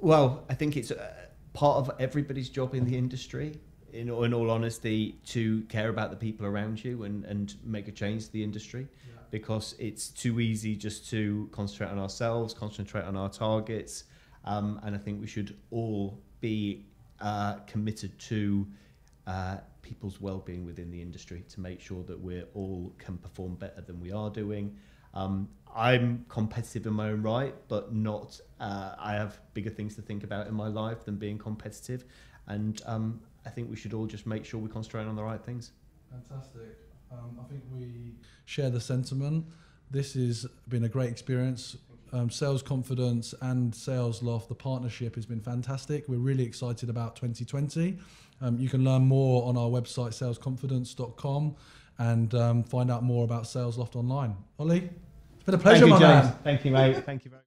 well, 0.00 0.44
I 0.48 0.54
think 0.54 0.76
it's 0.76 0.90
uh, 0.90 1.12
part 1.52 1.76
of 1.76 1.94
everybody's 2.00 2.48
job 2.48 2.74
in 2.74 2.84
the 2.84 2.96
industry, 2.96 3.60
in, 3.92 4.08
in 4.08 4.34
all 4.34 4.50
honesty, 4.50 5.20
to 5.26 5.62
care 5.62 5.90
about 5.90 6.10
the 6.10 6.16
people 6.16 6.46
around 6.46 6.82
you 6.82 7.04
and, 7.04 7.24
and 7.26 7.54
make 7.62 7.86
a 7.86 7.92
change 7.92 8.26
to 8.26 8.32
the 8.32 8.42
industry. 8.42 8.88
Yeah. 9.06 9.20
Because 9.30 9.76
it's 9.78 10.08
too 10.08 10.40
easy 10.40 10.74
just 10.74 11.08
to 11.10 11.48
concentrate 11.52 11.90
on 11.90 11.98
ourselves, 11.98 12.52
concentrate 12.54 13.04
on 13.04 13.16
our 13.16 13.28
targets, 13.28 14.04
um, 14.44 14.80
and 14.82 14.96
I 14.96 14.98
think 14.98 15.20
we 15.20 15.26
should 15.26 15.56
all 15.70 16.18
be 16.40 16.86
uh, 17.20 17.56
committed 17.66 18.18
to 18.18 18.66
uh, 19.26 19.58
people's 19.82 20.20
well-being 20.20 20.64
within 20.64 20.90
the 20.90 21.00
industry 21.00 21.44
to 21.50 21.60
make 21.60 21.80
sure 21.80 22.02
that 22.04 22.18
we 22.18 22.42
all 22.54 22.92
can 22.98 23.18
perform 23.18 23.56
better 23.56 23.82
than 23.82 24.00
we 24.00 24.10
are 24.10 24.30
doing 24.30 24.74
um, 25.14 25.48
I'm 25.74 26.24
competitive 26.28 26.86
in 26.86 26.92
my 26.94 27.10
own 27.10 27.22
right, 27.22 27.54
but 27.68 27.94
not. 27.94 28.40
Uh, 28.58 28.94
I 28.98 29.12
have 29.12 29.38
bigger 29.54 29.70
things 29.70 29.94
to 29.96 30.02
think 30.02 30.24
about 30.24 30.46
in 30.46 30.54
my 30.54 30.68
life 30.68 31.04
than 31.04 31.16
being 31.16 31.38
competitive, 31.38 32.04
and 32.48 32.80
um, 32.86 33.20
I 33.46 33.50
think 33.50 33.70
we 33.70 33.76
should 33.76 33.94
all 33.94 34.06
just 34.06 34.26
make 34.26 34.44
sure 34.44 34.60
we 34.60 34.68
concentrate 34.68 35.04
on 35.04 35.16
the 35.16 35.22
right 35.22 35.42
things. 35.42 35.72
Fantastic. 36.10 36.76
Um, 37.12 37.38
I 37.40 37.48
think 37.48 37.62
we 37.72 38.14
share 38.44 38.70
the 38.70 38.80
sentiment. 38.80 39.46
This 39.90 40.14
has 40.14 40.46
been 40.68 40.84
a 40.84 40.88
great 40.88 41.10
experience. 41.10 41.76
Um, 42.12 42.28
sales 42.28 42.60
confidence 42.60 43.34
and 43.40 43.72
SalesLoft 43.72 44.48
the 44.48 44.54
partnership 44.56 45.14
has 45.14 45.26
been 45.26 45.40
fantastic 45.40 46.08
we're 46.08 46.18
really 46.18 46.42
excited 46.42 46.90
about 46.90 47.14
2020 47.14 47.98
um, 48.40 48.58
you 48.58 48.68
can 48.68 48.82
learn 48.82 49.02
more 49.02 49.48
on 49.48 49.56
our 49.56 49.68
website 49.68 50.10
salesconfidence.com 50.10 51.54
and 52.00 52.34
um, 52.34 52.64
find 52.64 52.90
out 52.90 53.02
more 53.04 53.24
about 53.24 53.44
SalesLoft 53.44 53.94
online. 53.94 54.34
Ollie, 54.58 54.88
it's 55.34 55.44
been 55.44 55.54
a 55.54 55.58
pleasure, 55.58 55.86
Thank 55.86 56.00
you, 56.00 56.06
my 56.08 56.14
James. 56.14 56.24
man. 56.24 56.34
Thank 56.42 56.64
you, 56.64 56.70
mate. 56.72 57.04
Thank 57.04 57.24
you 57.24 57.30
very 57.30 57.42